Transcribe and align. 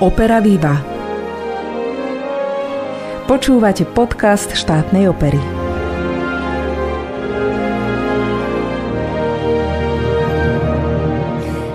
Opera 0.00 0.40
Viva. 0.40 0.80
Počúvate 3.28 3.84
podcast 3.84 4.48
štátnej 4.56 5.12
opery. 5.12 5.36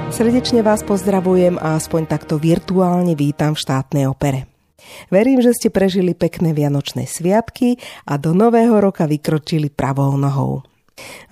Srdečne 0.10 0.66
vás 0.66 0.82
pozdravujem 0.82 1.62
a 1.62 1.78
aspoň 1.78 2.10
takto 2.10 2.42
virtuálne 2.42 3.14
vítam 3.14 3.54
v 3.54 3.62
štátnej 3.62 4.10
opere. 4.10 4.50
Verím, 5.14 5.46
že 5.46 5.54
ste 5.54 5.70
prežili 5.70 6.18
pekné 6.18 6.58
vianočné 6.58 7.06
sviatky 7.06 7.78
a 8.10 8.18
do 8.18 8.34
nového 8.34 8.82
roka 8.82 9.06
vykročili 9.06 9.70
pravou 9.70 10.18
nohou. 10.18 10.66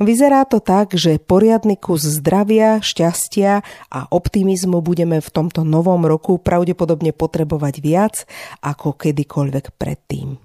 Vyzerá 0.02 0.44
to 0.44 0.60
tak, 0.60 0.92
že 0.92 1.22
poriadny 1.24 1.80
kus 1.80 2.04
zdravia, 2.04 2.84
šťastia 2.84 3.64
a 3.88 4.00
optimizmu 4.12 4.84
budeme 4.84 5.24
v 5.24 5.30
tomto 5.32 5.64
novom 5.64 6.04
roku 6.04 6.36
pravdepodobne 6.36 7.16
potrebovať 7.16 7.76
viac 7.80 8.16
ako 8.60 9.00
kedykoľvek 9.00 9.66
predtým. 9.80 10.36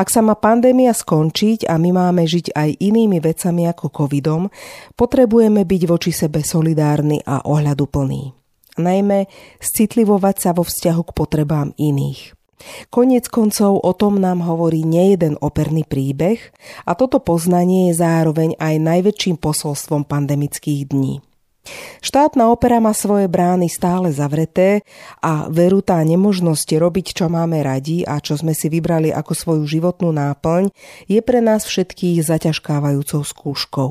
Ak 0.00 0.08
sa 0.08 0.24
má 0.24 0.34
pandémia 0.40 0.96
skončiť 0.96 1.68
a 1.68 1.76
my 1.76 1.92
máme 1.92 2.24
žiť 2.24 2.56
aj 2.56 2.80
inými 2.80 3.20
vecami 3.20 3.68
ako 3.68 3.92
covidom, 3.92 4.48
potrebujeme 4.96 5.68
byť 5.68 5.82
voči 5.84 6.10
sebe 6.16 6.40
solidárni 6.40 7.20
a 7.28 7.44
ohľaduplní. 7.44 8.32
Najmä 8.80 9.28
citlivovať 9.60 10.36
sa 10.40 10.50
vo 10.56 10.64
vzťahu 10.64 11.02
k 11.04 11.12
potrebám 11.12 11.68
iných. 11.76 12.39
Koniec 12.92 13.26
koncov 13.32 13.80
o 13.80 13.92
tom 13.96 14.20
nám 14.20 14.44
hovorí 14.44 14.84
nejeden 14.84 15.40
operný 15.40 15.84
príbeh 15.88 16.40
a 16.84 16.92
toto 16.96 17.20
poznanie 17.20 17.90
je 17.90 18.00
zároveň 18.00 18.56
aj 18.60 18.74
najväčším 18.80 19.36
posolstvom 19.40 20.04
pandemických 20.04 20.90
dní. 20.90 21.24
Štátna 22.00 22.48
opera 22.48 22.80
má 22.80 22.96
svoje 22.96 23.28
brány 23.28 23.68
stále 23.68 24.08
zavreté 24.10 24.80
a 25.20 25.46
veru 25.52 25.84
tá 25.84 26.00
nemožnosť 26.00 26.68
robiť, 26.80 27.06
čo 27.12 27.28
máme 27.28 27.60
radi 27.60 28.00
a 28.02 28.16
čo 28.18 28.40
sme 28.40 28.56
si 28.56 28.72
vybrali 28.72 29.12
ako 29.12 29.32
svoju 29.36 29.64
životnú 29.68 30.08
náplň, 30.08 30.72
je 31.04 31.20
pre 31.20 31.44
nás 31.44 31.68
všetkých 31.68 32.24
zaťažkávajúcou 32.24 33.22
skúškou. 33.22 33.90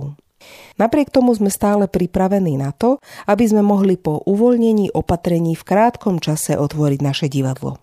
Napriek 0.82 1.14
tomu 1.14 1.36
sme 1.36 1.54
stále 1.54 1.86
pripravení 1.86 2.58
na 2.58 2.74
to, 2.74 2.98
aby 3.30 3.46
sme 3.46 3.62
mohli 3.62 4.00
po 4.00 4.24
uvoľnení 4.26 4.96
opatrení 4.96 5.54
v 5.54 5.68
krátkom 5.68 6.18
čase 6.18 6.58
otvoriť 6.58 7.00
naše 7.06 7.28
divadlo. 7.30 7.78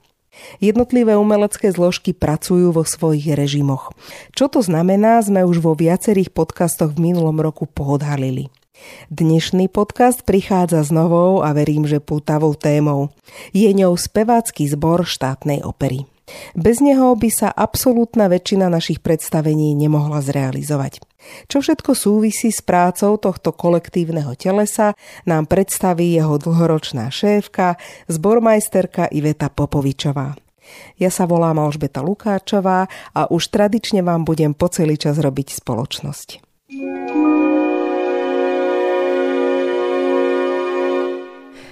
Jednotlivé 0.59 1.17
umelecké 1.17 1.73
zložky 1.73 2.17
pracujú 2.17 2.73
vo 2.73 2.83
svojich 2.83 3.37
režimoch. 3.37 3.93
Čo 4.33 4.49
to 4.49 4.61
znamená, 4.65 5.21
sme 5.21 5.45
už 5.45 5.61
vo 5.61 5.77
viacerých 5.77 6.33
podcastoch 6.33 6.97
v 6.97 7.13
minulom 7.13 7.39
roku 7.41 7.69
pohodhalili. 7.69 8.49
Dnešný 9.09 9.73
podcast 9.73 10.23
prichádza 10.23 10.85
s 10.85 10.93
novou 10.93 11.41
a 11.41 11.57
verím, 11.57 11.89
že 11.89 12.03
pútavou 12.03 12.53
témou. 12.53 13.09
Je 13.57 13.69
ňou 13.73 13.97
spevácky 13.97 14.69
zbor 14.69 15.09
štátnej 15.09 15.65
opery. 15.65 16.05
Bez 16.59 16.83
neho 16.83 17.15
by 17.15 17.31
sa 17.31 17.49
absolútna 17.55 18.27
väčšina 18.27 18.67
našich 18.67 18.99
predstavení 18.99 19.79
nemohla 19.79 20.19
zrealizovať. 20.23 20.99
Čo 21.51 21.59
všetko 21.63 21.95
súvisí 21.95 22.55
s 22.55 22.63
prácou 22.63 23.19
tohto 23.19 23.51
kolektívneho 23.51 24.35
telesa, 24.39 24.95
nám 25.27 25.51
predstaví 25.51 26.15
jeho 26.15 26.39
dlhoročná 26.39 27.11
šéfka, 27.11 27.79
zbormajsterka 28.07 29.11
Iveta 29.11 29.51
Popovičová. 29.51 30.39
Ja 30.99 31.15
sa 31.15 31.31
volám 31.31 31.63
Alžbeta 31.63 32.03
Lukáčová 32.03 32.91
a 33.15 33.21
už 33.31 33.55
tradične 33.55 34.03
vám 34.03 34.27
budem 34.27 34.51
po 34.51 34.67
celý 34.67 34.99
čas 34.99 35.23
robiť 35.23 35.63
spoločnosť. 35.63 36.29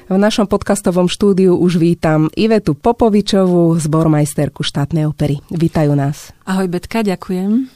V 0.04 0.20
našom 0.20 0.44
podcastovom 0.44 1.08
štúdiu 1.08 1.56
už 1.56 1.80
vítam 1.80 2.28
Ivetu 2.36 2.76
Popovičovú, 2.76 3.72
zbormajsterku 3.80 4.60
štátnej 4.60 5.08
opery. 5.08 5.40
Vítajú 5.48 5.96
nás. 5.96 6.28
Ahoj 6.44 6.68
Betka, 6.68 7.00
ďakujem. 7.00 7.72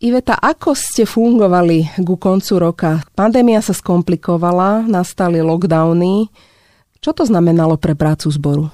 Iveta, 0.00 0.40
ako 0.40 0.72
ste 0.72 1.04
fungovali 1.04 2.00
ku 2.00 2.16
koncu 2.16 2.52
roka? 2.56 3.04
Pandémia 3.12 3.60
sa 3.60 3.76
skomplikovala, 3.76 4.88
nastali 4.88 5.44
lockdowny. 5.44 6.32
Čo 7.04 7.12
to 7.12 7.28
znamenalo 7.28 7.76
pre 7.76 7.92
prácu 7.92 8.32
zboru? 8.32 8.72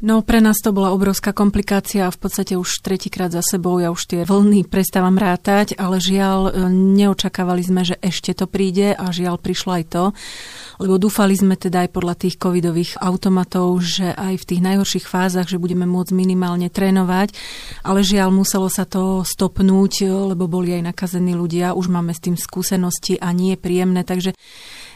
No 0.00 0.24
pre 0.24 0.40
nás 0.40 0.56
to 0.64 0.72
bola 0.72 0.96
obrovská 0.96 1.36
komplikácia 1.36 2.08
a 2.08 2.14
v 2.14 2.24
podstate 2.24 2.56
už 2.56 2.80
tretíkrát 2.80 3.28
za 3.28 3.44
sebou 3.44 3.76
ja 3.76 3.92
už 3.92 4.08
tie 4.08 4.24
vlny 4.24 4.64
prestávam 4.64 5.12
rátať, 5.12 5.76
ale 5.76 6.00
žiaľ 6.00 6.48
e, 6.48 6.72
neočakávali 6.72 7.60
sme, 7.60 7.84
že 7.84 8.00
ešte 8.00 8.32
to 8.32 8.48
príde 8.48 8.96
a 8.96 9.12
žiaľ 9.12 9.36
prišlo 9.36 9.76
aj 9.76 9.84
to, 9.92 10.04
lebo 10.80 10.96
dúfali 10.96 11.36
sme 11.36 11.52
teda 11.52 11.84
aj 11.84 11.92
podľa 11.92 12.14
tých 12.16 12.40
covidových 12.40 12.96
automatov, 12.96 13.76
že 13.84 14.16
aj 14.16 14.40
v 14.40 14.48
tých 14.48 14.64
najhorších 14.64 15.04
fázach, 15.04 15.52
že 15.52 15.60
budeme 15.60 15.84
môcť 15.84 16.16
minimálne 16.16 16.72
trénovať, 16.72 17.36
ale 17.84 18.00
žiaľ 18.00 18.32
muselo 18.32 18.72
sa 18.72 18.88
to 18.88 19.20
stopnúť, 19.20 20.08
lebo 20.32 20.48
boli 20.48 20.80
aj 20.80 20.96
nakazení 20.96 21.36
ľudia, 21.36 21.76
už 21.76 21.92
máme 21.92 22.16
s 22.16 22.24
tým 22.24 22.40
skúsenosti 22.40 23.20
a 23.20 23.36
nie 23.36 23.52
príjemné, 23.60 24.08
takže 24.08 24.32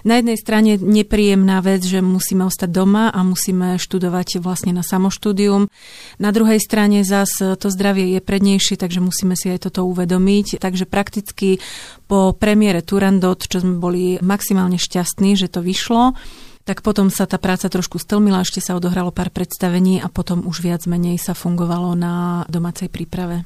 na 0.04 0.20
jednej 0.20 0.36
strane 0.36 0.76
nepríjemná 0.76 1.64
vec, 1.64 1.80
že 1.80 2.04
musíme 2.04 2.44
ostať 2.44 2.68
doma 2.68 3.08
a 3.08 3.24
musíme 3.24 3.80
študovať 3.80 4.44
vlastne 4.44 4.76
na 4.76 4.84
samoštúdium. 4.84 5.72
Na 6.20 6.30
druhej 6.30 6.60
strane 6.60 7.02
zas 7.08 7.32
to 7.40 7.66
zdravie 7.72 8.12
je 8.12 8.20
prednejšie, 8.20 8.76
takže 8.76 9.00
musíme 9.00 9.32
si 9.32 9.48
aj 9.48 9.72
toto 9.72 9.88
uvedomiť. 9.88 10.60
Takže 10.60 10.84
prakticky 10.84 11.56
po 12.04 12.36
premiére 12.36 12.84
Turandot, 12.84 13.40
čo 13.40 13.64
sme 13.64 13.80
boli 13.80 14.20
maximálne 14.20 14.76
šťastní, 14.76 15.40
že 15.40 15.48
to 15.48 15.64
vyšlo, 15.64 16.12
tak 16.64 16.80
potom 16.80 17.12
sa 17.12 17.28
tá 17.28 17.36
práca 17.36 17.68
trošku 17.68 18.00
stlmila, 18.00 18.40
ešte 18.40 18.64
sa 18.64 18.72
odohralo 18.72 19.12
pár 19.12 19.28
predstavení 19.28 20.00
a 20.00 20.08
potom 20.08 20.48
už 20.48 20.64
viac 20.64 20.88
menej 20.88 21.20
sa 21.20 21.36
fungovalo 21.36 21.92
na 21.92 22.44
domácej 22.48 22.88
príprave. 22.88 23.44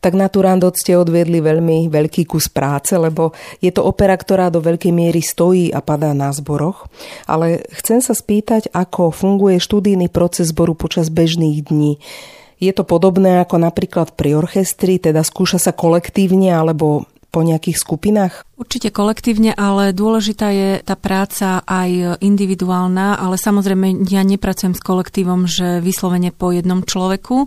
Tak 0.00 0.12
na 0.12 0.28
Turandot 0.28 0.76
ste 0.76 0.96
odviedli 0.96 1.40
veľmi 1.40 1.88
veľký 1.88 2.28
kus 2.28 2.52
práce, 2.52 2.92
lebo 2.96 3.32
je 3.64 3.72
to 3.72 3.80
opera, 3.80 4.12
ktorá 4.12 4.52
do 4.52 4.60
veľkej 4.60 4.92
miery 4.92 5.24
stojí 5.24 5.72
a 5.72 5.80
padá 5.80 6.12
na 6.12 6.28
zboroch. 6.32 6.88
Ale 7.24 7.64
chcem 7.80 8.04
sa 8.04 8.12
spýtať, 8.12 8.72
ako 8.76 9.12
funguje 9.12 9.56
študijný 9.56 10.12
proces 10.12 10.52
zboru 10.52 10.76
počas 10.76 11.08
bežných 11.08 11.64
dní. 11.64 11.96
Je 12.60 12.72
to 12.76 12.84
podobné 12.84 13.40
ako 13.40 13.56
napríklad 13.56 14.12
pri 14.12 14.36
orchestri, 14.36 15.00
teda 15.00 15.24
skúša 15.24 15.56
sa 15.56 15.72
kolektívne 15.72 16.52
alebo 16.52 17.08
po 17.30 17.46
nejakých 17.46 17.78
skupinách? 17.78 18.44
Určite 18.58 18.90
kolektívne, 18.90 19.54
ale 19.54 19.94
dôležitá 19.94 20.50
je 20.52 20.70
tá 20.82 20.98
práca 20.98 21.62
aj 21.64 22.20
individuálna, 22.20 23.16
ale 23.16 23.38
samozrejme 23.38 24.04
ja 24.10 24.26
nepracujem 24.26 24.74
s 24.76 24.82
kolektívom, 24.82 25.46
že 25.46 25.78
vyslovene 25.80 26.34
po 26.34 26.50
jednom 26.50 26.82
človeku. 26.84 27.46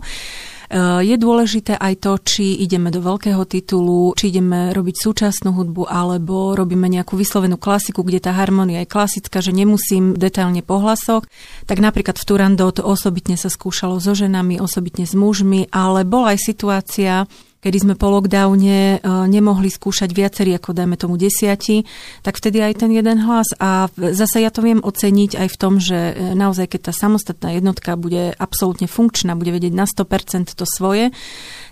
je 1.04 1.16
dôležité 1.20 1.76
aj 1.76 1.94
to, 2.00 2.12
či 2.18 2.64
ideme 2.64 2.90
do 2.90 3.04
veľkého 3.04 3.44
titulu, 3.44 4.16
či 4.18 4.34
ideme 4.34 4.72
robiť 4.72 4.96
súčasnú 4.98 5.54
hudbu, 5.54 5.86
alebo 5.86 6.56
robíme 6.56 6.88
nejakú 6.90 7.14
vyslovenú 7.14 7.60
klasiku, 7.60 8.02
kde 8.02 8.24
tá 8.24 8.32
harmonia 8.34 8.82
je 8.82 8.90
klasická, 8.90 9.38
že 9.44 9.54
nemusím 9.54 10.16
detailne 10.16 10.64
po 10.64 10.80
hlasoch. 10.80 11.28
Tak 11.68 11.78
napríklad 11.78 12.16
v 12.18 12.26
Turandot 12.26 12.80
osobitne 12.80 13.36
sa 13.38 13.52
skúšalo 13.52 14.00
so 14.00 14.16
ženami, 14.16 14.58
osobitne 14.58 15.04
s 15.06 15.14
mužmi, 15.14 15.70
ale 15.70 16.02
bola 16.02 16.34
aj 16.34 16.42
situácia, 16.42 17.30
kedy 17.64 17.78
sme 17.80 17.94
po 17.96 18.12
lockdowne 18.12 19.00
e, 19.00 19.08
nemohli 19.08 19.72
skúšať 19.72 20.12
viacerí 20.12 20.52
ako 20.52 20.76
dajme 20.76 21.00
tomu 21.00 21.16
desiati, 21.16 21.88
tak 22.20 22.36
vtedy 22.36 22.60
aj 22.60 22.84
ten 22.84 22.92
jeden 22.92 23.24
hlas. 23.24 23.56
A 23.56 23.88
zase 23.96 24.44
ja 24.44 24.52
to 24.52 24.60
viem 24.60 24.84
oceniť 24.84 25.40
aj 25.40 25.48
v 25.48 25.56
tom, 25.56 25.80
že 25.80 26.12
e, 26.12 26.36
naozaj 26.36 26.68
keď 26.76 26.92
tá 26.92 26.92
samostatná 26.92 27.56
jednotka 27.56 27.96
bude 27.96 28.36
absolútne 28.36 28.84
funkčná, 28.84 29.32
bude 29.32 29.56
vedieť 29.56 29.72
na 29.72 29.88
100% 29.88 30.52
to 30.52 30.68
svoje, 30.68 31.08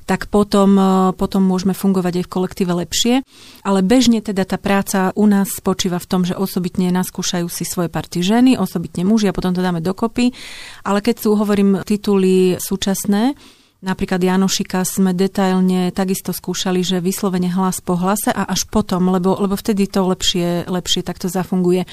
tak 0.08 0.32
potom, 0.32 0.80
e, 0.80 1.12
potom 1.12 1.44
môžeme 1.44 1.76
fungovať 1.76 2.22
aj 2.22 2.24
v 2.24 2.32
kolektíve 2.32 2.72
lepšie. 2.72 3.14
Ale 3.60 3.84
bežne 3.84 4.24
teda 4.24 4.48
tá 4.48 4.56
práca 4.56 5.12
u 5.12 5.28
nás 5.28 5.52
spočíva 5.52 6.00
v 6.00 6.08
tom, 6.08 6.24
že 6.24 6.32
osobitne 6.32 6.88
naskúšajú 6.88 7.52
si 7.52 7.68
svoje 7.68 7.92
party 7.92 8.24
ženy, 8.24 8.56
osobitne 8.56 9.04
muži 9.04 9.28
a 9.28 9.36
potom 9.36 9.52
to 9.52 9.60
dáme 9.60 9.84
dokopy. 9.84 10.32
Ale 10.88 11.04
keď 11.04 11.20
sú, 11.20 11.36
hovorím, 11.36 11.84
tituly 11.84 12.56
súčasné, 12.56 13.36
Napríklad 13.82 14.22
Janošika 14.22 14.86
sme 14.86 15.10
detailne 15.10 15.90
takisto 15.90 16.30
skúšali, 16.30 16.86
že 16.86 17.02
vyslovene 17.02 17.50
hlas 17.50 17.82
po 17.82 17.98
hlase 17.98 18.30
a 18.30 18.46
až 18.46 18.70
potom, 18.70 19.10
lebo, 19.10 19.34
lebo 19.34 19.58
vtedy 19.58 19.90
to 19.90 20.06
lepšie, 20.06 20.70
lepšie 20.70 21.02
takto 21.02 21.26
zafunguje. 21.26 21.90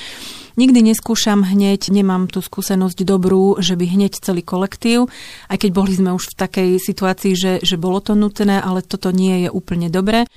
Nikdy 0.54 0.86
neskúšam 0.86 1.42
hneď, 1.42 1.90
nemám 1.90 2.30
tú 2.30 2.46
skúsenosť 2.46 3.02
dobrú, 3.02 3.58
že 3.58 3.74
by 3.74 3.90
hneď 3.90 4.22
celý 4.22 4.46
kolektív, 4.46 5.10
aj 5.50 5.66
keď 5.66 5.70
boli 5.74 5.98
sme 5.98 6.14
už 6.14 6.30
v 6.30 6.38
takej 6.38 6.70
situácii, 6.78 7.34
že, 7.34 7.52
že 7.66 7.82
bolo 7.82 8.06
to 8.06 8.14
nutné, 8.14 8.62
ale 8.62 8.86
toto 8.86 9.10
nie 9.10 9.46
je 9.46 9.50
úplne 9.50 9.90
dobré. 9.90 10.30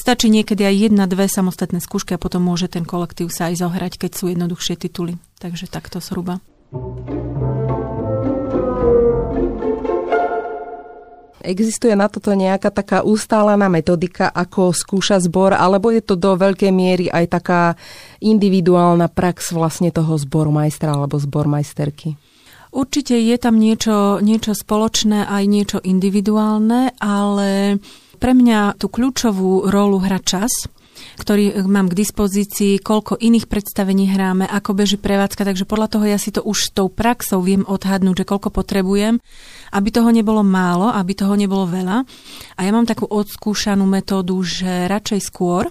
Stačí 0.00 0.32
niekedy 0.32 0.64
aj 0.64 0.88
jedna, 0.88 1.04
dve 1.04 1.28
samostatné 1.28 1.84
skúšky 1.84 2.16
a 2.16 2.22
potom 2.22 2.40
môže 2.48 2.72
ten 2.72 2.88
kolektív 2.88 3.28
sa 3.28 3.52
aj 3.52 3.60
zohrať, 3.60 4.00
keď 4.00 4.10
sú 4.16 4.32
jednoduchšie 4.32 4.80
tituly. 4.80 5.20
Takže 5.36 5.68
takto 5.68 6.00
zhruba. 6.00 6.40
Existuje 11.44 11.92
na 11.92 12.08
toto 12.08 12.32
nejaká 12.32 12.72
taká 12.72 13.04
ustálená 13.04 13.68
metodika, 13.68 14.32
ako 14.32 14.72
skúša 14.72 15.20
zbor, 15.20 15.52
alebo 15.52 15.92
je 15.92 16.00
to 16.00 16.16
do 16.16 16.32
veľkej 16.40 16.72
miery 16.72 17.12
aj 17.12 17.36
taká 17.36 17.62
individuálna 18.24 19.12
prax 19.12 19.52
vlastne 19.52 19.92
toho 19.92 20.16
zbormajstra 20.16 20.96
alebo 20.96 21.20
zbormajsterky? 21.20 22.16
Určite 22.74 23.14
je 23.14 23.36
tam 23.36 23.60
niečo, 23.60 24.24
niečo 24.24 24.56
spoločné 24.56 25.28
aj 25.28 25.44
niečo 25.46 25.78
individuálne, 25.84 26.96
ale 26.98 27.78
pre 28.16 28.32
mňa 28.32 28.80
tú 28.80 28.88
kľúčovú 28.88 29.68
rolu 29.68 30.00
hrá 30.00 30.18
čas 30.24 30.66
ktorý 31.18 31.66
mám 31.66 31.90
k 31.92 31.98
dispozícii, 32.04 32.82
koľko 32.82 33.20
iných 33.20 33.46
predstavení 33.46 34.10
hráme, 34.10 34.44
ako 34.48 34.76
beží 34.76 34.96
prevádzka, 34.98 35.46
takže 35.46 35.68
podľa 35.68 35.88
toho 35.92 36.04
ja 36.08 36.18
si 36.18 36.34
to 36.34 36.42
už 36.42 36.74
tou 36.74 36.90
praxou 36.90 37.44
viem 37.44 37.62
odhadnúť, 37.64 38.24
že 38.24 38.28
koľko 38.28 38.50
potrebujem, 38.50 39.20
aby 39.74 39.88
toho 39.90 40.10
nebolo 40.10 40.42
málo, 40.42 40.90
aby 40.90 41.12
toho 41.14 41.34
nebolo 41.34 41.66
veľa. 41.66 42.06
A 42.56 42.60
ja 42.62 42.70
mám 42.70 42.86
takú 42.86 43.06
odskúšanú 43.10 43.86
metódu, 43.86 44.36
že 44.42 44.86
radšej 44.86 45.20
skôr, 45.22 45.70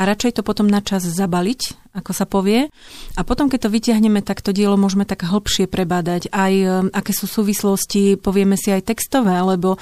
a 0.00 0.08
radšej 0.08 0.40
to 0.40 0.42
potom 0.42 0.64
na 0.64 0.80
čas 0.80 1.04
zabaliť, 1.04 1.92
ako 1.92 2.12
sa 2.16 2.24
povie. 2.24 2.72
A 3.16 3.20
potom, 3.20 3.52
keď 3.52 3.68
to 3.68 3.74
vyťahneme, 3.76 4.24
tak 4.24 4.40
to 4.40 4.56
dielo 4.56 4.80
môžeme 4.80 5.04
tak 5.04 5.28
hĺbšie 5.28 5.68
prebádať. 5.68 6.32
Aj 6.32 6.48
um, 6.48 6.88
aké 6.88 7.12
sú 7.12 7.28
súvislosti, 7.28 8.16
povieme 8.16 8.56
si 8.56 8.72
aj 8.72 8.88
textové, 8.88 9.36
lebo 9.44 9.76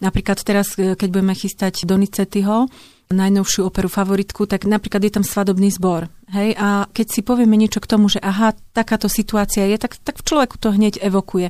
napríklad 0.00 0.40
teraz, 0.40 0.72
keď 0.72 1.08
budeme 1.12 1.36
chystať 1.36 1.84
Donizettiho, 1.84 2.64
najnovšiu 3.08 3.64
operu 3.64 3.88
favoritku, 3.88 4.44
tak 4.44 4.68
napríklad 4.68 5.00
je 5.00 5.12
tam 5.16 5.24
svadobný 5.24 5.72
zbor. 5.72 6.12
Hej? 6.28 6.52
A 6.60 6.84
keď 6.92 7.06
si 7.08 7.20
povieme 7.24 7.56
niečo 7.56 7.80
k 7.80 7.88
tomu, 7.88 8.12
že 8.12 8.20
aha, 8.20 8.52
takáto 8.76 9.08
situácia 9.08 9.64
je, 9.64 9.80
tak, 9.80 9.96
tak 10.04 10.20
v 10.20 10.26
človeku 10.28 10.60
to 10.60 10.76
hneď 10.76 11.00
evokuje. 11.00 11.48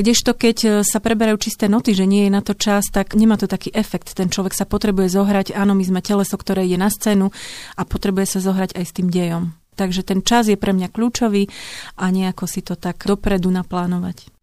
Kdežto 0.00 0.32
keď 0.32 0.56
e, 0.64 0.68
sa 0.88 0.98
preberajú 1.04 1.36
čisté 1.36 1.68
noty, 1.68 1.92
že 1.92 2.08
nie 2.08 2.28
je 2.28 2.32
na 2.32 2.40
to 2.40 2.56
čas, 2.56 2.88
tak 2.88 3.12
nemá 3.12 3.36
to 3.36 3.44
taký 3.44 3.68
efekt. 3.76 4.16
Ten 4.16 4.32
človek 4.32 4.56
sa 4.56 4.64
potrebuje 4.64 5.12
zohrať, 5.12 5.52
áno, 5.52 5.76
my 5.76 5.84
sme 5.84 6.00
teleso, 6.00 6.40
ktoré 6.40 6.64
je 6.64 6.80
na 6.80 6.88
scénu 6.88 7.28
a 7.76 7.82
potrebuje 7.84 8.36
sa 8.36 8.38
zohrať 8.40 8.72
aj 8.80 8.84
s 8.88 8.96
tým 8.96 9.12
dejom. 9.12 9.52
Takže 9.76 10.00
ten 10.00 10.24
čas 10.24 10.48
je 10.48 10.56
pre 10.56 10.72
mňa 10.72 10.88
kľúčový 10.88 11.52
a 12.00 12.08
nejako 12.08 12.48
si 12.48 12.64
to 12.64 12.80
tak 12.80 13.04
dopredu 13.04 13.52
naplánovať. 13.52 14.35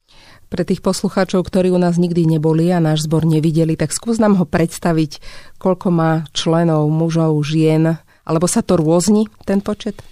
Pre 0.53 0.61
tých 0.61 0.85
poslucháčov, 0.85 1.49
ktorí 1.49 1.73
u 1.73 1.81
nás 1.81 1.97
nikdy 1.97 2.29
neboli 2.29 2.69
a 2.69 2.77
náš 2.77 3.09
zbor 3.09 3.25
nevideli, 3.25 3.73
tak 3.73 3.89
skús 3.89 4.21
nám 4.21 4.37
ho 4.37 4.45
predstaviť, 4.45 5.17
koľko 5.57 5.89
má 5.89 6.29
členov, 6.29 6.93
mužov, 6.93 7.41
žien, 7.41 7.97
alebo 8.21 8.45
sa 8.45 8.61
to 8.61 8.77
rôzni, 8.77 9.25
ten 9.49 9.65
počet? 9.65 10.05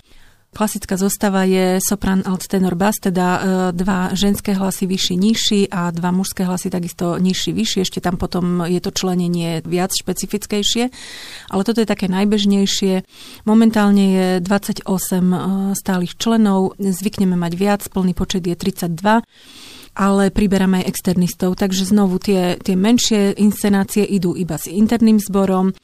Klasická 0.49 0.97
zostava 0.97 1.45
je 1.45 1.77
sopran, 1.77 2.25
alt, 2.25 2.49
tenor, 2.49 2.73
bas, 2.73 2.97
teda 2.97 3.27
e, 3.29 3.39
dva 3.71 4.17
ženské 4.17 4.57
hlasy 4.57 4.89
vyšší, 4.89 5.15
nižší 5.15 5.61
a 5.69 5.93
dva 5.93 6.09
mužské 6.09 6.41
hlasy 6.41 6.73
takisto 6.73 7.21
nižší, 7.21 7.53
vyšší. 7.53 7.85
Ešte 7.85 8.01
tam 8.01 8.17
potom 8.17 8.65
je 8.65 8.81
to 8.81 8.89
členenie 8.89 9.61
viac 9.61 9.93
špecifickejšie, 9.93 10.89
ale 11.53 11.61
toto 11.61 11.79
je 11.79 11.87
také 11.87 12.09
najbežnejšie. 12.09 13.05
Momentálne 13.45 14.05
je 14.09 14.27
28 14.41 14.89
e, 14.89 15.37
stálych 15.77 16.17
členov, 16.17 16.73
zvykneme 16.81 17.37
mať 17.37 17.53
viac, 17.53 17.81
plný 17.93 18.17
počet 18.17 18.41
je 18.41 18.57
32 18.57 19.21
ale 19.95 20.31
priberáme 20.31 20.81
aj 20.83 20.89
externistov, 20.89 21.59
takže 21.59 21.87
znovu 21.87 22.17
tie, 22.17 22.55
tie 22.59 22.75
menšie 22.79 23.35
inscenácie 23.35 24.07
idú 24.07 24.33
iba 24.35 24.55
s 24.55 24.71
interným 24.71 25.19
zborom, 25.19 25.75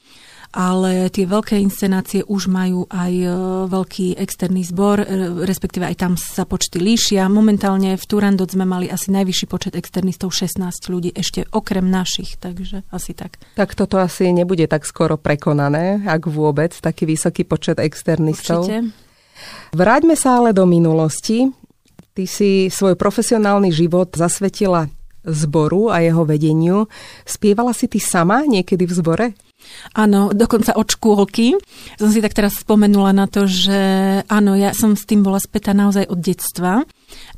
ale 0.48 1.12
tie 1.12 1.28
veľké 1.28 1.60
inscenácie 1.60 2.24
už 2.24 2.48
majú 2.48 2.88
aj 2.88 3.12
e, 3.12 3.28
veľký 3.68 4.16
externý 4.16 4.64
zbor, 4.64 5.04
e, 5.04 5.06
respektíve 5.44 5.84
aj 5.84 5.96
tam 6.00 6.12
sa 6.16 6.48
počty 6.48 6.80
líšia. 6.80 7.28
Momentálne 7.28 8.00
v 8.00 8.04
Turandot 8.08 8.48
sme 8.48 8.64
mali 8.64 8.88
asi 8.88 9.12
najvyšší 9.12 9.44
počet 9.44 9.76
externistov, 9.76 10.32
16 10.32 10.88
ľudí, 10.88 11.12
ešte 11.12 11.44
okrem 11.52 11.84
našich, 11.84 12.40
takže 12.40 12.80
asi 12.88 13.12
tak. 13.12 13.36
Tak 13.60 13.76
toto 13.76 14.00
asi 14.00 14.32
nebude 14.32 14.64
tak 14.64 14.88
skoro 14.88 15.20
prekonané, 15.20 16.00
ak 16.08 16.24
vôbec, 16.32 16.72
taký 16.72 17.04
vysoký 17.04 17.44
počet 17.44 17.76
externistov. 17.76 18.64
Určite. 18.64 18.88
Vráťme 19.76 20.16
sa 20.16 20.40
ale 20.40 20.56
do 20.56 20.64
minulosti. 20.64 21.67
Ty 22.18 22.26
si 22.26 22.66
svoj 22.66 22.98
profesionálny 22.98 23.70
život 23.70 24.10
zasvetila 24.10 24.90
zboru 25.22 25.86
a 25.86 26.02
jeho 26.02 26.26
vedeniu. 26.26 26.90
Spievala 27.22 27.70
si 27.70 27.86
ty 27.86 28.02
sama 28.02 28.42
niekedy 28.42 28.90
v 28.90 28.96
zbore? 28.98 29.26
Áno, 29.94 30.34
dokonca 30.34 30.74
od 30.74 30.90
škôlky. 30.90 31.54
Som 31.94 32.10
si 32.10 32.18
tak 32.18 32.34
teraz 32.34 32.58
spomenula 32.58 33.14
na 33.14 33.30
to, 33.30 33.46
že 33.46 33.78
áno, 34.26 34.58
ja 34.58 34.74
som 34.74 34.98
s 34.98 35.06
tým 35.06 35.22
bola 35.22 35.38
spätá 35.38 35.70
naozaj 35.70 36.10
od 36.10 36.18
detstva. 36.18 36.82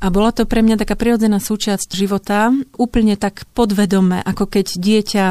A 0.01 0.05
bola 0.09 0.33
to 0.33 0.49
pre 0.49 0.65
mňa 0.65 0.81
taká 0.81 0.97
prirodzená 0.97 1.37
súčasť 1.37 1.93
života, 1.93 2.49
úplne 2.73 3.21
tak 3.21 3.45
podvedome, 3.53 4.17
ako 4.25 4.49
keď 4.49 4.81
dieťa, 4.81 5.25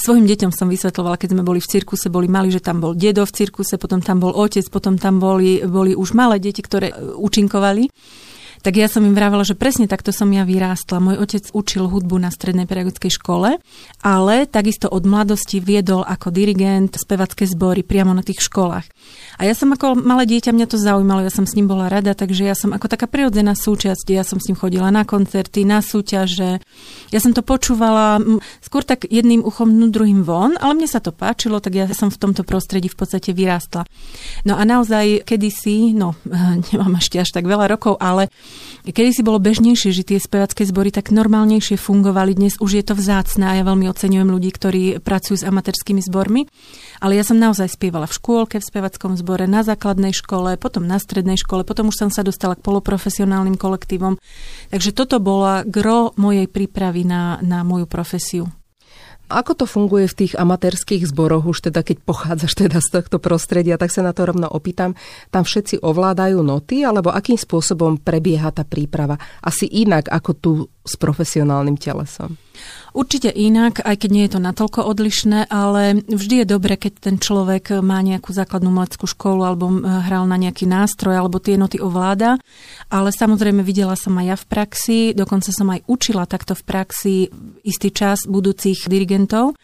svojim 0.00 0.24
deťom 0.24 0.48
som 0.48 0.72
vysvetlovala, 0.72 1.20
keď 1.20 1.36
sme 1.36 1.44
boli 1.44 1.60
v 1.60 1.68
cirkuse, 1.68 2.08
boli 2.08 2.32
mali, 2.32 2.48
že 2.48 2.64
tam 2.64 2.80
bol 2.80 2.96
dedo 2.96 3.28
v 3.28 3.36
cirkuse, 3.36 3.76
potom 3.76 4.00
tam 4.00 4.24
bol 4.24 4.32
otec, 4.32 4.64
potom 4.72 4.96
tam 4.96 5.20
boli, 5.20 5.60
boli 5.60 5.92
už 5.92 6.16
malé 6.16 6.40
deti, 6.40 6.64
ktoré 6.64 6.96
účinkovali 7.20 7.92
tak 8.64 8.80
ja 8.80 8.88
som 8.88 9.04
im 9.04 9.12
vravela, 9.12 9.44
že 9.44 9.52
presne 9.52 9.84
takto 9.84 10.08
som 10.08 10.32
ja 10.32 10.48
vyrástla. 10.48 10.96
Môj 10.96 11.20
otec 11.20 11.44
učil 11.52 11.84
hudbu 11.84 12.16
na 12.16 12.32
strednej 12.32 12.64
pedagogickej 12.64 13.12
škole, 13.12 13.60
ale 14.00 14.34
takisto 14.48 14.88
od 14.88 15.04
mladosti 15.04 15.60
viedol 15.60 16.00
ako 16.00 16.32
dirigent 16.32 16.96
spevacké 16.96 17.44
zbory 17.44 17.84
priamo 17.84 18.16
na 18.16 18.24
tých 18.24 18.40
školách. 18.40 18.88
A 19.36 19.44
ja 19.44 19.52
som 19.52 19.68
ako 19.68 20.00
malé 20.00 20.24
dieťa, 20.24 20.56
mňa 20.56 20.64
to 20.64 20.80
zaujímalo, 20.80 21.20
ja 21.20 21.28
som 21.28 21.44
s 21.44 21.52
ním 21.52 21.68
bola 21.68 21.92
rada, 21.92 22.16
takže 22.16 22.48
ja 22.48 22.56
som 22.56 22.72
ako 22.72 22.88
taká 22.88 23.04
prirodzená 23.04 23.52
súčasť, 23.52 24.06
ja 24.08 24.24
som 24.24 24.40
s 24.40 24.48
ním 24.48 24.56
chodila 24.56 24.88
na 24.88 25.04
koncerty, 25.04 25.68
na 25.68 25.84
súťaže, 25.84 26.64
ja 27.12 27.20
som 27.20 27.36
to 27.36 27.44
počúvala 27.44 28.16
skôr 28.64 28.80
tak 28.80 29.04
jedným 29.04 29.44
uchom, 29.44 29.92
druhým 29.92 30.24
von, 30.24 30.56
ale 30.56 30.72
mne 30.72 30.88
sa 30.88 31.04
to 31.04 31.12
páčilo, 31.12 31.60
tak 31.60 31.76
ja 31.76 31.84
som 31.92 32.08
v 32.08 32.16
tomto 32.16 32.48
prostredí 32.48 32.88
v 32.88 32.96
podstate 32.96 33.36
vyrástla. 33.36 33.84
No 34.48 34.56
a 34.56 34.64
naozaj 34.64 35.28
kedysi, 35.28 35.92
no 35.92 36.16
nemám 36.72 36.96
ešte 36.96 37.20
až 37.20 37.28
tak 37.28 37.44
veľa 37.44 37.68
rokov, 37.68 38.00
ale 38.00 38.32
Kedy 38.84 39.16
si 39.16 39.24
bolo 39.24 39.40
bežnejšie, 39.40 39.96
že 39.96 40.04
tie 40.04 40.20
spevacké 40.20 40.68
zbory 40.68 40.92
tak 40.92 41.08
normálnejšie 41.08 41.80
fungovali, 41.80 42.36
dnes 42.36 42.60
už 42.60 42.76
je 42.76 42.84
to 42.84 42.92
vzácne 42.92 43.40
a 43.48 43.56
ja 43.56 43.64
veľmi 43.64 43.88
oceňujem 43.88 44.28
ľudí, 44.28 44.52
ktorí 44.52 44.82
pracujú 45.00 45.40
s 45.40 45.48
amatérskými 45.48 46.04
zbormi. 46.04 46.44
Ale 47.00 47.16
ja 47.16 47.24
som 47.24 47.40
naozaj 47.40 47.80
spievala 47.80 48.04
v 48.04 48.12
škôlke, 48.20 48.60
v 48.60 48.68
spevackom 48.68 49.16
zbore, 49.16 49.48
na 49.48 49.64
základnej 49.64 50.12
škole, 50.12 50.60
potom 50.60 50.84
na 50.84 51.00
strednej 51.00 51.40
škole, 51.40 51.64
potom 51.64 51.88
už 51.88 51.96
som 51.96 52.10
sa 52.12 52.20
dostala 52.20 52.60
k 52.60 52.64
poloprofesionálnym 52.64 53.56
kolektívom. 53.56 54.20
Takže 54.68 54.92
toto 54.92 55.16
bola 55.16 55.64
gro 55.64 56.12
mojej 56.20 56.44
prípravy 56.44 57.08
na, 57.08 57.40
na 57.40 57.64
moju 57.64 57.88
profesiu. 57.88 58.52
Ako 59.32 59.56
to 59.56 59.64
funguje 59.64 60.04
v 60.04 60.18
tých 60.24 60.34
amatérských 60.36 61.08
zboroch, 61.08 61.48
už 61.48 61.72
teda 61.72 61.80
keď 61.80 61.96
pochádzaš 62.04 62.52
teda 62.60 62.78
z 62.84 62.88
tohto 63.00 63.16
prostredia, 63.16 63.80
tak 63.80 63.88
sa 63.88 64.04
na 64.04 64.12
to 64.12 64.28
rovno 64.28 64.44
opýtam. 64.52 64.92
Tam 65.32 65.48
všetci 65.48 65.80
ovládajú 65.80 66.44
noty, 66.44 66.84
alebo 66.84 67.08
akým 67.08 67.40
spôsobom 67.40 67.96
prebieha 68.04 68.52
tá 68.52 68.68
príprava? 68.68 69.16
Asi 69.40 69.64
inak 69.64 70.12
ako 70.12 70.30
tu 70.36 70.52
s 70.84 70.94
profesionálnym 71.00 71.80
telesom. 71.80 72.36
Určite 72.94 73.26
inak, 73.26 73.82
aj 73.82 74.06
keď 74.06 74.10
nie 74.14 74.24
je 74.28 74.32
to 74.38 74.40
natoľko 74.40 74.86
odlišné, 74.86 75.50
ale 75.50 75.98
vždy 76.06 76.44
je 76.44 76.46
dobre, 76.46 76.78
keď 76.78 76.92
ten 77.10 77.16
človek 77.18 77.82
má 77.82 77.98
nejakú 77.98 78.30
základnú 78.30 78.70
umeleckú 78.70 79.10
školu 79.10 79.42
alebo 79.42 79.66
hral 79.82 80.30
na 80.30 80.38
nejaký 80.38 80.70
nástroj 80.70 81.18
alebo 81.18 81.42
tie 81.42 81.58
noty 81.58 81.82
ovláda. 81.82 82.38
Ale 82.94 83.10
samozrejme 83.10 83.66
videla 83.66 83.98
som 83.98 84.14
aj 84.14 84.26
ja 84.28 84.36
v 84.38 84.46
praxi, 84.46 84.98
dokonca 85.10 85.50
som 85.50 85.66
aj 85.74 85.82
učila 85.90 86.30
takto 86.30 86.54
v 86.54 86.62
praxi 86.62 87.14
istý 87.66 87.90
čas 87.90 88.30
budúcich 88.30 88.86
dirigentov 88.86 89.58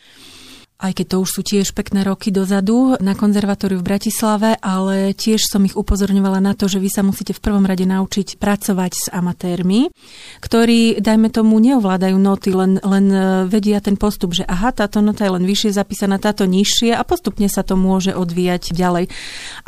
aj 0.80 0.92
keď 0.96 1.06
to 1.12 1.16
už 1.20 1.30
sú 1.30 1.42
tiež 1.44 1.76
pekné 1.76 2.02
roky 2.02 2.32
dozadu, 2.32 2.96
na 3.04 3.12
konzervatóriu 3.12 3.84
v 3.84 3.88
Bratislave, 3.92 4.56
ale 4.64 5.12
tiež 5.12 5.44
som 5.44 5.60
ich 5.68 5.76
upozorňovala 5.76 6.40
na 6.40 6.56
to, 6.56 6.72
že 6.72 6.80
vy 6.80 6.88
sa 6.88 7.04
musíte 7.04 7.36
v 7.36 7.44
prvom 7.44 7.68
rade 7.68 7.84
naučiť 7.84 8.40
pracovať 8.40 8.92
s 8.96 9.06
amatérmi, 9.12 9.92
ktorí, 10.40 10.98
dajme 11.04 11.28
tomu, 11.28 11.60
neovládajú 11.60 12.16
noty, 12.16 12.50
len, 12.56 12.80
len 12.80 13.06
e, 13.12 13.18
vedia 13.46 13.84
ten 13.84 14.00
postup, 14.00 14.32
že 14.32 14.48
aha, 14.48 14.72
táto 14.72 15.04
nota 15.04 15.28
je 15.28 15.36
len 15.36 15.44
vyššie 15.44 15.76
zapísaná, 15.76 16.16
táto 16.16 16.48
nižšie 16.48 16.96
a 16.96 17.04
postupne 17.04 17.46
sa 17.52 17.60
to 17.60 17.76
môže 17.76 18.16
odvíjať 18.16 18.72
ďalej. 18.72 19.12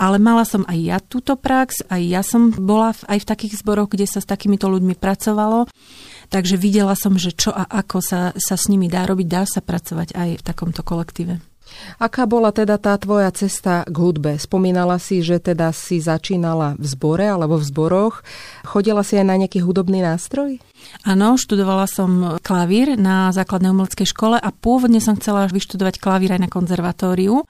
Ale 0.00 0.16
mala 0.16 0.48
som 0.48 0.64
aj 0.64 0.78
ja 0.80 0.98
túto 0.98 1.36
prax, 1.36 1.84
aj 1.92 2.02
ja 2.02 2.24
som 2.24 2.48
bola 2.48 2.96
aj 3.06 3.18
v 3.20 3.28
takých 3.28 3.60
zboroch, 3.60 3.92
kde 3.92 4.08
sa 4.08 4.24
s 4.24 4.26
takýmito 4.26 4.66
ľuďmi 4.72 4.96
pracovalo. 4.96 5.68
Takže 6.32 6.56
videla 6.56 6.96
som, 6.96 7.20
že 7.20 7.36
čo 7.36 7.52
a 7.52 7.68
ako 7.68 8.00
sa, 8.00 8.32
sa 8.40 8.56
s 8.56 8.72
nimi 8.72 8.88
dá 8.88 9.04
robiť, 9.04 9.28
dá 9.28 9.44
sa 9.44 9.60
pracovať 9.60 10.16
aj 10.16 10.28
v 10.40 10.42
takomto 10.42 10.80
kolektíve. 10.80 11.44
Aká 12.00 12.24
bola 12.24 12.52
teda 12.52 12.80
tá 12.80 12.96
tvoja 12.96 13.28
cesta 13.32 13.84
k 13.84 13.96
hudbe? 13.96 14.40
Spomínala 14.40 14.96
si, 14.96 15.20
že 15.20 15.40
teda 15.40 15.72
si 15.76 16.00
začínala 16.00 16.76
v 16.80 16.86
zbore 16.88 17.28
alebo 17.28 17.60
v 17.60 17.68
zboroch. 17.68 18.24
Chodila 18.64 19.04
si 19.04 19.20
aj 19.20 19.26
na 19.28 19.36
nejaký 19.36 19.60
hudobný 19.60 20.00
nástroj? 20.00 20.60
Áno, 21.02 21.34
študovala 21.34 21.90
som 21.90 22.38
klavír 22.38 22.94
na 22.94 23.34
základnej 23.34 23.74
umeleckej 23.74 24.06
škole 24.06 24.36
a 24.38 24.48
pôvodne 24.54 25.02
som 25.02 25.18
chcela 25.18 25.50
vyštudovať 25.50 25.98
klavír 25.98 26.38
aj 26.38 26.46
na 26.46 26.50
konzervatóriu, 26.52 27.42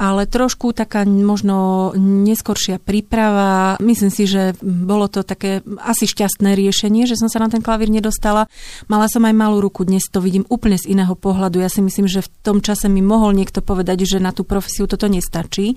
ale 0.00 0.24
trošku 0.24 0.72
taká 0.72 1.04
možno 1.04 1.92
neskoršia 2.00 2.80
príprava. 2.80 3.76
Myslím 3.84 4.08
si, 4.08 4.24
že 4.24 4.56
bolo 4.64 5.12
to 5.12 5.20
také 5.20 5.60
asi 5.84 6.08
šťastné 6.08 6.56
riešenie, 6.56 7.04
že 7.04 7.20
som 7.20 7.28
sa 7.28 7.44
na 7.44 7.52
ten 7.52 7.60
klavír 7.60 7.92
nedostala. 7.92 8.48
Mala 8.88 9.04
som 9.12 9.20
aj 9.28 9.36
malú 9.36 9.60
ruku, 9.60 9.84
dnes 9.84 10.08
to 10.08 10.24
vidím 10.24 10.48
úplne 10.48 10.80
z 10.80 10.96
iného 10.96 11.12
pohľadu. 11.12 11.60
Ja 11.60 11.68
si 11.68 11.84
myslím, 11.84 12.08
že 12.08 12.24
v 12.24 12.32
tom 12.40 12.58
čase 12.64 12.88
mi 12.88 13.04
mohol 13.04 13.36
niekto 13.36 13.60
povedať, 13.60 14.08
že 14.08 14.18
na 14.22 14.32
tú 14.32 14.48
profesiu 14.48 14.88
toto 14.88 15.12
nestačí. 15.12 15.76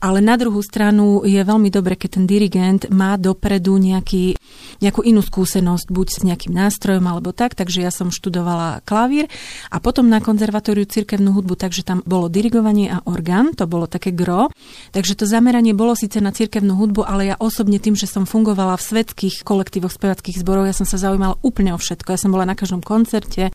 Ale 0.00 0.24
na 0.24 0.40
druhú 0.40 0.64
stranu 0.64 1.28
je 1.28 1.36
veľmi 1.36 1.68
dobre, 1.68 1.92
keď 1.92 2.16
ten 2.16 2.24
dirigent 2.24 2.88
má 2.88 3.20
dopredu 3.20 3.76
nejaký, 3.76 4.32
nejakú 4.80 5.04
inú 5.04 5.20
skúsenosť, 5.20 5.92
buď 5.92 6.06
s 6.08 6.20
nejakým 6.24 6.56
nástrojom 6.56 7.04
alebo 7.04 7.36
tak, 7.36 7.52
takže 7.52 7.84
ja 7.84 7.92
som 7.92 8.08
študovala 8.08 8.80
klavír 8.88 9.28
a 9.68 9.76
potom 9.76 10.08
na 10.08 10.24
konzervatóriu 10.24 10.88
cirkevnú 10.88 11.36
hudbu, 11.36 11.52
takže 11.52 11.84
tam 11.84 12.00
bolo 12.08 12.32
dirigovanie 12.32 12.88
a 12.88 13.04
orgán, 13.04 13.52
to 13.52 13.68
bolo 13.68 13.84
také 13.84 14.08
gro. 14.16 14.48
Takže 14.96 15.20
to 15.20 15.28
zameranie 15.28 15.76
bolo 15.76 15.92
síce 15.92 16.16
na 16.24 16.32
cirkevnú 16.32 16.80
hudbu, 16.80 17.04
ale 17.04 17.30
ja 17.32 17.36
osobne 17.36 17.76
tým, 17.76 17.92
že 17.92 18.08
som 18.08 18.24
fungovala 18.24 18.80
v 18.80 18.86
svetských 18.88 19.44
kolektívoch 19.44 19.92
spevackých 19.92 20.40
zborov, 20.40 20.64
ja 20.64 20.72
som 20.72 20.88
sa 20.88 20.96
zaujímala 20.96 21.36
úplne 21.44 21.76
o 21.76 21.78
všetko. 21.78 22.16
Ja 22.16 22.20
som 22.24 22.32
bola 22.32 22.48
na 22.48 22.56
každom 22.56 22.80
koncerte. 22.80 23.52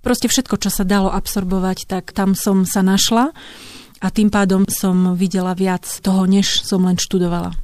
Proste 0.00 0.32
všetko, 0.32 0.56
čo 0.56 0.72
sa 0.72 0.88
dalo 0.88 1.12
absorbovať, 1.12 1.84
tak 1.84 2.16
tam 2.16 2.32
som 2.32 2.64
sa 2.64 2.80
našla 2.80 3.36
a 4.02 4.10
tým 4.10 4.28
pádom 4.34 4.66
som 4.66 5.14
videla 5.14 5.54
viac 5.54 5.86
toho, 6.02 6.26
než 6.26 6.66
som 6.66 6.82
len 6.82 6.98
študovala. 6.98 7.54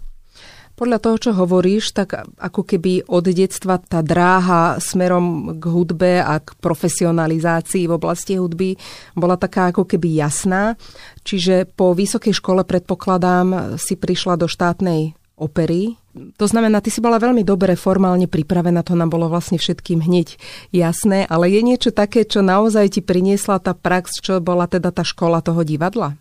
Podľa 0.79 1.03
toho, 1.03 1.17
čo 1.19 1.31
hovoríš, 1.35 1.91
tak 1.91 2.15
ako 2.39 2.63
keby 2.63 3.11
od 3.11 3.27
detstva 3.35 3.83
tá 3.83 3.99
dráha 3.99 4.79
smerom 4.79 5.59
k 5.59 5.65
hudbe 5.67 6.23
a 6.23 6.39
k 6.39 6.55
profesionalizácii 6.55 7.91
v 7.91 7.97
oblasti 7.99 8.39
hudby 8.39 8.79
bola 9.19 9.35
taká 9.35 9.75
ako 9.75 9.91
keby 9.91 10.23
jasná. 10.23 10.79
Čiže 11.27 11.67
po 11.67 11.99
vysokej 11.99 12.31
škole, 12.31 12.63
predpokladám, 12.63 13.75
si 13.75 13.99
prišla 13.99 14.39
do 14.39 14.47
štátnej 14.47 15.19
opery. 15.35 15.99
To 16.39 16.47
znamená, 16.47 16.79
ty 16.79 16.95
si 16.95 17.03
bola 17.03 17.19
veľmi 17.19 17.43
dobre 17.43 17.75
formálne 17.75 18.31
pripravená, 18.31 18.87
to 18.87 18.95
nám 18.95 19.11
bolo 19.11 19.27
vlastne 19.27 19.59
všetkým 19.59 19.99
hneď 19.99 20.39
jasné, 20.71 21.27
ale 21.27 21.51
je 21.51 21.59
niečo 21.63 21.91
také, 21.91 22.23
čo 22.23 22.39
naozaj 22.39 22.99
ti 22.99 23.01
priniesla 23.03 23.59
tá 23.59 23.75
prax, 23.75 24.23
čo 24.23 24.39
bola 24.39 24.71
teda 24.71 24.95
tá 24.95 25.03
škola 25.03 25.43
toho 25.43 25.67
divadla? 25.67 26.15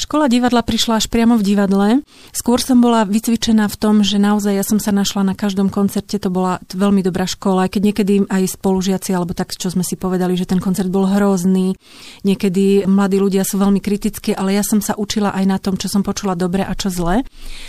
Škola 0.00 0.26
divadla 0.26 0.64
prišla 0.64 0.98
až 0.98 1.06
priamo 1.06 1.36
v 1.36 1.44
divadle. 1.44 1.88
Skôr 2.32 2.58
som 2.58 2.80
bola 2.80 3.04
vycvičená 3.04 3.68
v 3.68 3.76
tom, 3.76 3.94
že 4.00 4.16
naozaj 4.16 4.52
ja 4.56 4.64
som 4.64 4.80
sa 4.80 4.90
našla 4.90 5.22
na 5.22 5.34
každom 5.36 5.68
koncerte, 5.68 6.16
to 6.16 6.32
bola 6.32 6.58
veľmi 6.72 7.04
dobrá 7.04 7.28
škola, 7.28 7.68
aj 7.68 7.76
keď 7.76 7.82
niekedy 7.92 8.14
aj 8.26 8.56
spolužiaci, 8.56 9.12
alebo 9.12 9.36
tak, 9.36 9.52
čo 9.52 9.68
sme 9.68 9.84
si 9.84 9.94
povedali, 10.00 10.34
že 10.34 10.48
ten 10.48 10.58
koncert 10.58 10.88
bol 10.88 11.06
hrozný. 11.06 11.76
Niekedy 12.24 12.88
mladí 12.88 13.20
ľudia 13.20 13.44
sú 13.44 13.60
veľmi 13.60 13.78
kritickí, 13.84 14.32
ale 14.32 14.56
ja 14.56 14.64
som 14.64 14.80
sa 14.80 14.96
učila 14.96 15.36
aj 15.36 15.44
na 15.44 15.58
tom, 15.60 15.76
čo 15.76 15.92
som 15.92 16.00
počula 16.00 16.32
dobre 16.34 16.64
a 16.64 16.72
čo 16.72 16.88
zle. 16.88 17.22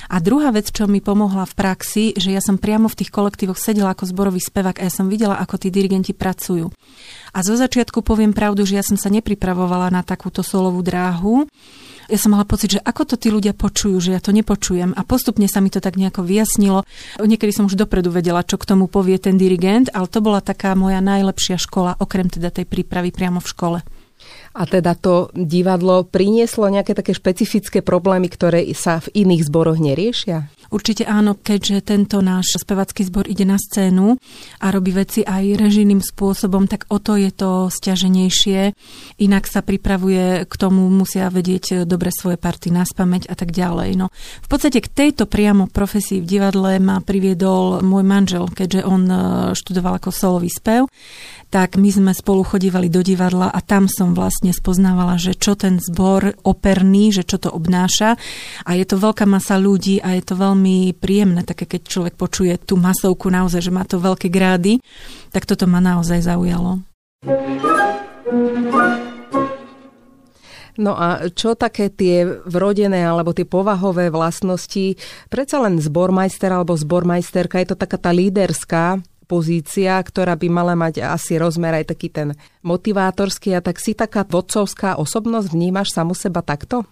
A 0.08 0.16
druhá 0.24 0.50
vec, 0.56 0.72
čo 0.72 0.88
mi 0.88 1.04
pomohla 1.04 1.44
v 1.44 1.54
praxi, 1.54 2.16
že 2.16 2.32
ja 2.32 2.40
som 2.40 2.56
priamo 2.56 2.88
v 2.88 3.04
tých 3.04 3.12
kolektívoch 3.12 3.60
sedela 3.60 3.92
ako 3.92 4.10
zborový 4.10 4.40
spevák 4.40 4.80
a 4.80 4.88
ja 4.88 4.92
som 4.92 5.12
videla, 5.12 5.38
ako 5.38 5.60
tí 5.60 5.68
dirigenti 5.70 6.16
pracujú. 6.16 6.72
A 7.34 7.42
zo 7.42 7.58
začiatku 7.58 8.06
poviem 8.06 8.30
pravdu, 8.30 8.62
že 8.62 8.78
ja 8.78 8.86
som 8.86 8.94
sa 8.94 9.10
nepripravovala 9.10 9.90
na 9.90 10.06
takúto 10.06 10.46
solovú 10.46 10.86
dráhu. 10.86 11.50
Ja 12.06 12.20
som 12.22 12.36
mala 12.36 12.46
pocit, 12.46 12.78
že 12.78 12.84
ako 12.86 13.10
to 13.10 13.16
tí 13.18 13.34
ľudia 13.34 13.58
počujú, 13.58 13.98
že 13.98 14.14
ja 14.14 14.22
to 14.22 14.30
nepočujem. 14.30 14.94
A 14.94 15.02
postupne 15.02 15.50
sa 15.50 15.58
mi 15.58 15.74
to 15.74 15.82
tak 15.82 15.98
nejako 15.98 16.22
vyjasnilo. 16.22 16.86
Niekedy 17.18 17.50
som 17.50 17.66
už 17.66 17.80
dopredu 17.80 18.14
vedela, 18.14 18.46
čo 18.46 18.62
k 18.62 18.70
tomu 18.70 18.86
povie 18.86 19.18
ten 19.18 19.40
dirigent, 19.40 19.90
ale 19.98 20.06
to 20.06 20.22
bola 20.22 20.46
taká 20.46 20.78
moja 20.78 21.02
najlepšia 21.02 21.58
škola, 21.58 21.98
okrem 21.98 22.30
teda 22.30 22.54
tej 22.54 22.70
prípravy 22.70 23.10
priamo 23.10 23.42
v 23.42 23.50
škole. 23.50 23.80
A 24.54 24.70
teda 24.70 24.94
to 24.94 25.34
divadlo 25.34 26.06
prinieslo 26.06 26.70
nejaké 26.70 26.94
také 26.94 27.18
špecifické 27.18 27.82
problémy, 27.82 28.30
ktoré 28.30 28.62
sa 28.78 29.02
v 29.02 29.26
iných 29.26 29.50
zboroch 29.50 29.82
neriešia? 29.82 30.48
Určite 30.74 31.06
áno, 31.06 31.38
keďže 31.38 31.86
tento 31.86 32.18
náš 32.26 32.58
spevacký 32.58 33.06
zbor 33.06 33.30
ide 33.30 33.46
na 33.46 33.62
scénu 33.62 34.18
a 34.58 34.66
robí 34.74 34.90
veci 34.90 35.22
aj 35.22 35.62
režijným 35.62 36.02
spôsobom, 36.02 36.66
tak 36.66 36.90
o 36.90 36.98
to 36.98 37.14
je 37.14 37.30
to 37.30 37.70
stiaženejšie. 37.70 38.74
Inak 39.22 39.46
sa 39.46 39.62
pripravuje 39.62 40.50
k 40.50 40.54
tomu, 40.58 40.90
musia 40.90 41.30
vedieť 41.30 41.86
dobre 41.86 42.10
svoje 42.10 42.42
party 42.42 42.74
na 42.74 42.90
spameť 42.90 43.30
a 43.30 43.38
tak 43.38 43.54
ďalej. 43.54 44.02
No, 44.02 44.10
v 44.42 44.48
podstate 44.50 44.82
k 44.82 44.90
tejto 44.90 45.30
priamo 45.30 45.70
profesii 45.70 46.26
v 46.26 46.26
divadle 46.26 46.82
ma 46.82 47.06
priviedol 47.06 47.86
môj 47.86 48.02
manžel, 48.02 48.50
keďže 48.50 48.82
on 48.82 49.04
e, 49.06 49.18
študoval 49.54 50.02
ako 50.02 50.10
solový 50.10 50.50
spev 50.50 50.90
tak 51.54 51.78
my 51.78 51.86
sme 51.94 52.12
spolu 52.18 52.42
chodívali 52.42 52.90
do 52.90 53.06
divadla 53.06 53.46
a 53.54 53.62
tam 53.62 53.86
som 53.86 54.18
vlastne 54.18 54.50
spoznávala, 54.50 55.22
že 55.22 55.38
čo 55.38 55.54
ten 55.54 55.78
zbor 55.78 56.34
operný, 56.42 57.14
že 57.14 57.22
čo 57.22 57.38
to 57.38 57.54
obnáša. 57.54 58.18
A 58.66 58.74
je 58.74 58.82
to 58.90 58.98
veľká 58.98 59.30
masa 59.30 59.62
ľudí 59.62 60.02
a 60.02 60.18
je 60.18 60.24
to 60.26 60.34
veľmi 60.34 60.63
príjemné, 60.96 61.44
také 61.44 61.68
keď 61.68 61.82
človek 61.84 62.16
počuje 62.16 62.56
tú 62.62 62.80
masovku 62.80 63.28
naozaj, 63.28 63.60
že 63.60 63.76
má 63.76 63.84
to 63.84 64.00
veľké 64.00 64.32
grády, 64.32 64.80
tak 65.36 65.44
toto 65.44 65.68
ma 65.68 65.84
naozaj 65.84 66.24
zaujalo. 66.24 66.80
No 70.74 70.98
a 70.98 71.30
čo 71.30 71.54
také 71.54 71.94
tie 71.94 72.26
vrodené 72.26 73.06
alebo 73.06 73.30
tie 73.30 73.46
povahové 73.46 74.10
vlastnosti? 74.10 74.98
Predsa 75.30 75.62
len 75.62 75.78
zbormajster 75.78 76.50
alebo 76.50 76.74
zbormajsterka, 76.74 77.62
je 77.62 77.68
to 77.74 77.78
taká 77.78 78.02
tá 78.02 78.10
líderská 78.10 78.98
pozícia, 79.30 79.98
ktorá 80.02 80.34
by 80.34 80.48
mala 80.50 80.74
mať 80.74 81.06
asi 81.06 81.38
rozmer 81.38 81.78
aj 81.78 81.94
taký 81.94 82.10
ten 82.10 82.34
motivátorský 82.66 83.54
a 83.54 83.62
tak 83.62 83.78
si 83.78 83.94
taká 83.94 84.26
vodcovská 84.26 84.98
osobnosť, 84.98 85.54
vnímaš 85.54 85.94
samu 85.94 86.18
seba 86.18 86.42
takto? 86.42 86.90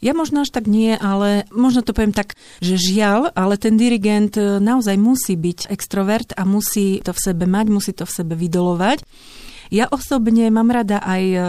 Ja 0.00 0.12
možno 0.12 0.44
až 0.44 0.50
tak 0.52 0.68
nie, 0.68 0.94
ale 0.96 1.48
možno 1.52 1.80
to 1.80 1.96
poviem 1.96 2.12
tak, 2.12 2.36
že 2.60 2.76
žiaľ, 2.76 3.32
ale 3.32 3.56
ten 3.56 3.80
dirigent 3.80 4.36
naozaj 4.38 4.96
musí 5.00 5.34
byť 5.36 5.72
extrovert 5.72 6.32
a 6.36 6.44
musí 6.44 7.00
to 7.00 7.16
v 7.16 7.22
sebe 7.22 7.44
mať, 7.48 7.66
musí 7.72 7.92
to 7.96 8.04
v 8.04 8.14
sebe 8.14 8.34
vydolovať. 8.36 9.02
Ja 9.70 9.90
osobne 9.90 10.46
mám 10.48 10.70
rada 10.70 11.02
aj 11.02 11.22
ehm, 11.26 11.42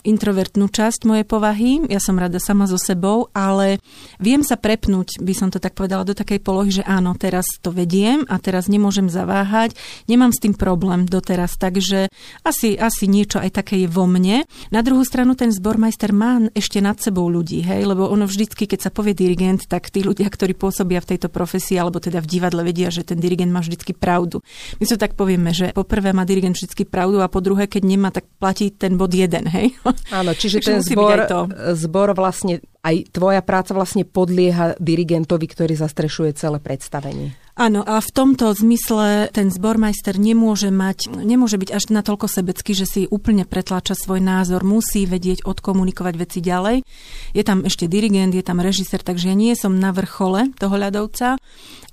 introvertnú 0.00 0.72
časť 0.72 1.04
mojej 1.04 1.26
povahy, 1.28 1.84
ja 1.92 2.00
som 2.00 2.16
rada 2.16 2.40
sama 2.40 2.64
so 2.64 2.80
sebou, 2.80 3.28
ale 3.36 3.80
viem 4.16 4.40
sa 4.40 4.56
prepnúť, 4.56 5.20
by 5.20 5.34
som 5.36 5.48
to 5.52 5.60
tak 5.60 5.76
povedala, 5.76 6.08
do 6.08 6.16
takej 6.16 6.40
polohy, 6.40 6.80
že 6.80 6.84
áno, 6.88 7.12
teraz 7.16 7.44
to 7.60 7.68
vediem 7.68 8.24
a 8.32 8.40
teraz 8.40 8.68
nemôžem 8.72 9.12
zaváhať, 9.12 9.76
nemám 10.08 10.32
s 10.32 10.40
tým 10.40 10.56
problém 10.56 11.04
doteraz, 11.04 11.60
takže 11.60 12.08
asi, 12.44 12.76
asi 12.80 13.04
niečo 13.04 13.40
aj 13.40 13.60
také 13.60 13.84
je 13.84 13.88
vo 13.88 14.08
mne. 14.08 14.48
Na 14.72 14.80
druhú 14.80 15.04
stranu 15.04 15.36
ten 15.36 15.52
zbormajster 15.52 16.16
má 16.16 16.40
ešte 16.56 16.80
nad 16.80 16.96
sebou 16.96 17.28
ľudí, 17.28 17.60
hej, 17.60 17.84
lebo 17.84 18.08
ono 18.08 18.24
vždycky, 18.24 18.64
keď 18.64 18.88
sa 18.88 18.90
povie 18.90 19.12
dirigent, 19.12 19.68
tak 19.68 19.92
tí 19.92 20.00
ľudia, 20.00 20.28
ktorí 20.28 20.56
pôsobia 20.56 21.04
v 21.04 21.16
tejto 21.16 21.28
profesii 21.28 21.76
alebo 21.76 22.00
teda 22.00 22.24
v 22.24 22.30
divadle 22.30 22.64
vedia, 22.64 22.88
že 22.88 23.04
ten 23.04 23.20
dirigent 23.20 23.52
má 23.52 23.60
vždycky 23.60 23.92
pravdu. 23.92 24.40
My 24.80 24.84
sa 24.88 24.96
tak 24.96 25.14
povieme, 25.18 25.52
že 25.52 25.76
poprvé 25.76 26.16
má 26.16 26.24
dirigent 26.24 26.56
vždycky 26.56 26.88
pravdu 26.88 27.20
a 27.20 27.28
po 27.34 27.42
druhé, 27.42 27.66
keď 27.66 27.82
nemá, 27.82 28.14
tak 28.14 28.30
platí 28.38 28.70
ten 28.70 28.94
bod 28.94 29.10
jeden, 29.10 29.50
hej? 29.50 29.74
Áno, 30.22 30.30
čiže 30.38 30.62
ten 30.62 30.78
zbor, 30.78 31.26
zbor 31.74 32.14
vlastne, 32.14 32.62
aj 32.86 33.10
tvoja 33.10 33.42
práca 33.42 33.74
vlastne 33.74 34.06
podlieha 34.06 34.78
dirigentovi, 34.78 35.50
ktorý 35.50 35.74
zastrešuje 35.74 36.38
celé 36.38 36.62
predstavenie. 36.62 37.34
Áno, 37.54 37.86
a 37.86 38.02
v 38.02 38.10
tomto 38.10 38.50
zmysle 38.50 39.30
ten 39.30 39.46
zbormajster 39.46 40.18
nemôže 40.18 40.74
mať, 40.74 41.06
nemôže 41.22 41.54
byť 41.54 41.70
až 41.70 41.84
natoľko 41.94 42.26
sebecký, 42.26 42.74
že 42.74 42.82
si 42.82 43.00
úplne 43.06 43.46
pretláča 43.46 43.94
svoj 43.94 44.18
názor, 44.18 44.66
musí 44.66 45.06
vedieť 45.06 45.46
odkomunikovať 45.46 46.14
veci 46.18 46.42
ďalej. 46.42 46.82
Je 47.30 47.42
tam 47.46 47.62
ešte 47.62 47.86
dirigent, 47.86 48.34
je 48.34 48.42
tam 48.42 48.58
režisér, 48.58 49.06
takže 49.06 49.30
ja 49.30 49.38
nie 49.38 49.54
som 49.54 49.78
na 49.78 49.94
vrchole 49.94 50.50
toho 50.58 50.74
ľadovca 50.74 51.38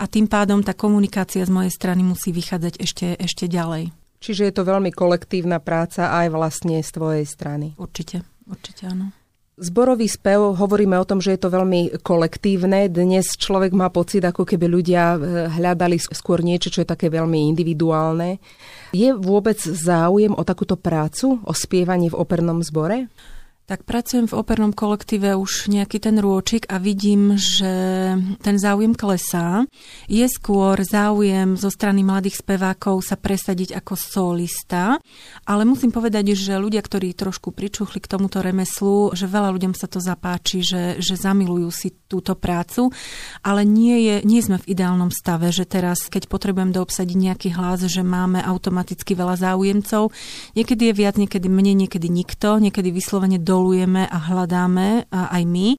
a 0.01 0.03
tým 0.09 0.25
pádom 0.25 0.65
tá 0.65 0.73
komunikácia 0.73 1.45
z 1.45 1.53
mojej 1.53 1.69
strany 1.69 2.01
musí 2.01 2.33
vychádzať 2.33 2.73
ešte, 2.81 3.07
ešte 3.21 3.45
ďalej. 3.45 4.00
Čiže 4.21 4.47
je 4.47 4.53
to 4.53 4.63
veľmi 4.63 4.93
kolektívna 4.93 5.57
práca 5.57 6.13
aj 6.13 6.29
vlastne 6.29 6.77
z 6.77 6.89
tvojej 6.93 7.25
strany. 7.25 7.73
Určite, 7.81 8.21
určite 8.45 8.85
áno. 8.85 9.09
Zborový 9.61 10.09
spev, 10.09 10.57
hovoríme 10.57 10.97
o 10.97 11.05
tom, 11.05 11.21
že 11.21 11.37
je 11.37 11.41
to 11.41 11.53
veľmi 11.53 12.01
kolektívne. 12.01 12.89
Dnes 12.89 13.35
človek 13.37 13.77
má 13.77 13.93
pocit, 13.93 14.25
ako 14.25 14.45
keby 14.45 14.65
ľudia 14.65 15.03
eh, 15.13 15.19
hľadali 15.49 15.97
skôr 16.01 16.41
niečo, 16.41 16.69
čo 16.69 16.81
je 16.81 16.89
také 16.89 17.09
veľmi 17.09 17.49
individuálne. 17.49 18.41
Je 18.93 19.09
vôbec 19.13 19.57
záujem 19.61 20.33
o 20.33 20.41
takúto 20.45 20.77
prácu, 20.77 21.41
o 21.41 21.53
spievanie 21.53 22.09
v 22.09 22.17
opernom 22.17 22.61
zbore? 22.61 23.09
Tak 23.69 23.87
pracujem 23.87 24.27
v 24.27 24.35
opernom 24.35 24.75
kolektíve 24.75 25.31
už 25.37 25.71
nejaký 25.71 26.03
ten 26.03 26.19
rôčik 26.19 26.67
a 26.67 26.75
vidím, 26.75 27.39
že 27.39 27.71
ten 28.43 28.59
záujem 28.59 28.91
klesá. 28.91 29.63
Je 30.11 30.27
skôr 30.27 30.75
záujem 30.83 31.55
zo 31.55 31.71
strany 31.71 32.03
mladých 32.03 32.43
spevákov 32.43 32.99
sa 32.99 33.15
presadiť 33.15 33.77
ako 33.79 33.93
solista, 33.95 34.99
ale 35.47 35.63
musím 35.63 35.95
povedať, 35.95 36.35
že 36.35 36.59
ľudia, 36.59 36.83
ktorí 36.83 37.15
trošku 37.15 37.55
pričuchli 37.55 38.03
k 38.03 38.11
tomuto 38.11 38.43
remeslu, 38.43 39.15
že 39.15 39.31
veľa 39.31 39.55
ľuďom 39.55 39.73
sa 39.77 39.87
to 39.87 40.03
zapáči, 40.03 40.59
že, 40.59 40.99
že 40.99 41.15
zamilujú 41.15 41.69
si 41.71 41.95
túto 42.11 42.35
prácu, 42.35 42.91
ale 43.39 43.63
nie, 43.63 44.03
je, 44.03 44.15
nie 44.27 44.43
sme 44.43 44.59
v 44.59 44.75
ideálnom 44.75 45.15
stave, 45.15 45.47
že 45.55 45.63
teraz, 45.63 46.11
keď 46.11 46.27
potrebujem 46.27 46.75
doobsadiť 46.75 47.15
nejaký 47.15 47.49
hlas, 47.55 47.87
že 47.87 48.03
máme 48.03 48.43
automaticky 48.43 49.15
veľa 49.15 49.39
záujemcov, 49.39 50.11
niekedy 50.59 50.91
je 50.91 50.97
viac, 50.97 51.15
niekedy 51.15 51.47
menej, 51.47 51.87
niekedy 51.87 52.11
nikto, 52.11 52.59
niekedy 52.59 52.91
vyslovene 52.91 53.39
do 53.39 53.50
kontrolujeme 53.51 54.07
a 54.07 54.17
hľadáme 54.31 55.11
aj 55.11 55.43
my. 55.43 55.75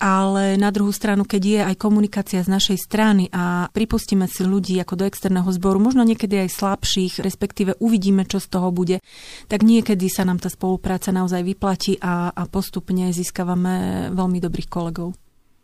Ale 0.00 0.56
na 0.56 0.72
druhú 0.72 0.92
stranu, 0.92 1.28
keď 1.28 1.42
je 1.44 1.60
aj 1.60 1.76
komunikácia 1.76 2.40
z 2.40 2.48
našej 2.48 2.78
strany 2.80 3.28
a 3.32 3.68
pripustíme 3.68 4.24
si 4.28 4.44
ľudí 4.44 4.76
ako 4.80 5.00
do 5.00 5.04
externého 5.04 5.48
zboru, 5.52 5.76
možno 5.76 6.04
niekedy 6.04 6.40
aj 6.44 6.56
slabších, 6.56 7.20
respektíve 7.20 7.76
uvidíme, 7.80 8.24
čo 8.24 8.40
z 8.40 8.48
toho 8.48 8.72
bude, 8.72 9.04
tak 9.48 9.60
niekedy 9.60 10.08
sa 10.08 10.24
nám 10.24 10.40
tá 10.40 10.48
spolupráca 10.48 11.12
naozaj 11.12 11.44
vyplatí 11.44 12.00
a, 12.00 12.32
a 12.32 12.42
postupne 12.48 13.12
získavame 13.12 14.08
veľmi 14.12 14.40
dobrých 14.40 14.68
kolegov. 14.72 15.12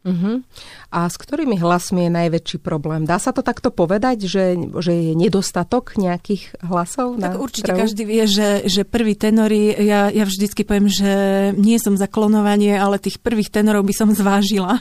Uh-huh. 0.07 0.47
A 0.95 1.11
s 1.11 1.19
ktorými 1.19 1.59
hlasmi 1.59 2.07
je 2.07 2.15
najväčší 2.15 2.59
problém? 2.63 3.03
Dá 3.03 3.19
sa 3.19 3.35
to 3.35 3.43
takto 3.43 3.75
povedať, 3.75 4.31
že, 4.31 4.55
že 4.79 4.93
je 4.95 5.13
nedostatok 5.19 5.99
nejakých 5.99 6.63
hlasov? 6.63 7.19
Tak 7.19 7.35
určite 7.35 7.75
trhu? 7.75 7.83
každý 7.83 8.07
vie, 8.07 8.23
že, 8.31 8.71
že 8.71 8.87
prvý 8.87 9.19
tenory, 9.19 9.75
ja, 9.83 10.07
ja 10.15 10.23
vždycky 10.23 10.63
poviem, 10.63 10.87
že 10.87 11.11
nie 11.59 11.83
som 11.83 11.99
za 11.99 12.07
klonovanie, 12.07 12.79
ale 12.79 13.03
tých 13.03 13.19
prvých 13.19 13.51
tenorov 13.51 13.83
by 13.83 13.95
som 13.99 14.15
zvážila. 14.23 14.79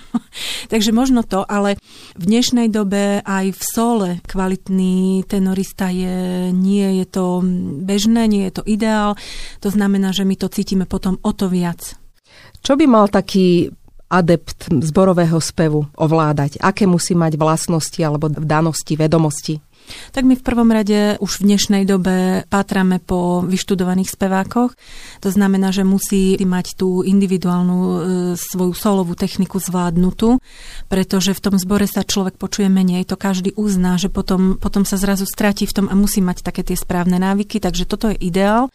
Takže 0.70 0.94
možno 0.94 1.26
to, 1.26 1.42
ale 1.42 1.82
v 2.14 2.24
dnešnej 2.30 2.70
dobe 2.70 3.26
aj 3.26 3.46
v 3.50 3.62
sole 3.66 4.10
kvalitný 4.30 5.26
tenorista 5.26 5.90
je, 5.90 6.54
nie 6.54 7.02
je 7.02 7.06
to 7.10 7.42
bežné, 7.82 8.30
nie 8.30 8.46
je 8.54 8.62
to 8.62 8.64
ideál. 8.70 9.18
To 9.66 9.74
znamená, 9.74 10.14
že 10.14 10.22
my 10.22 10.38
to 10.38 10.54
cítime 10.54 10.86
potom 10.86 11.18
o 11.26 11.34
to 11.34 11.50
viac. 11.50 11.98
Čo 12.62 12.78
by 12.78 12.86
mal 12.86 13.10
taký 13.10 13.74
adept 14.16 14.72
zborového 14.72 15.38
spevu 15.44 15.84
ovládať? 16.00 16.64
Aké 16.64 16.88
musí 16.88 17.12
mať 17.12 17.36
vlastnosti 17.36 18.00
alebo 18.00 18.32
danosti, 18.32 18.96
vedomosti? 18.96 19.60
Tak 20.12 20.24
my 20.24 20.36
v 20.40 20.46
prvom 20.46 20.70
rade 20.72 21.20
už 21.22 21.42
v 21.42 21.46
dnešnej 21.54 21.84
dobe 21.86 22.48
pátrame 22.50 22.98
po 23.04 23.44
vyštudovaných 23.46 24.14
spevákoch. 24.14 24.72
To 25.22 25.30
znamená, 25.30 25.70
že 25.70 25.88
musí 25.88 26.38
mať 26.40 26.78
tú 26.80 27.04
individuálnu 27.06 27.78
e, 27.78 27.98
svoju 28.38 28.74
solovú 28.74 29.14
techniku 29.14 29.62
zvládnutú, 29.62 30.42
pretože 30.88 31.36
v 31.36 31.44
tom 31.44 31.56
zbore 31.60 31.86
sa 31.86 32.06
človek 32.06 32.38
počuje 32.40 32.70
menej. 32.72 33.08
To 33.10 33.20
každý 33.20 33.54
uzná, 33.58 33.98
že 33.98 34.10
potom, 34.10 34.58
potom 34.58 34.84
sa 34.88 34.98
zrazu 34.98 35.28
stratí 35.28 35.68
v 35.70 35.76
tom 35.76 35.86
a 35.92 35.96
musí 35.98 36.22
mať 36.24 36.42
také 36.46 36.66
tie 36.66 36.78
správne 36.78 37.18
návyky, 37.22 37.62
takže 37.62 37.86
toto 37.86 38.12
je 38.14 38.18
ideál. 38.20 38.70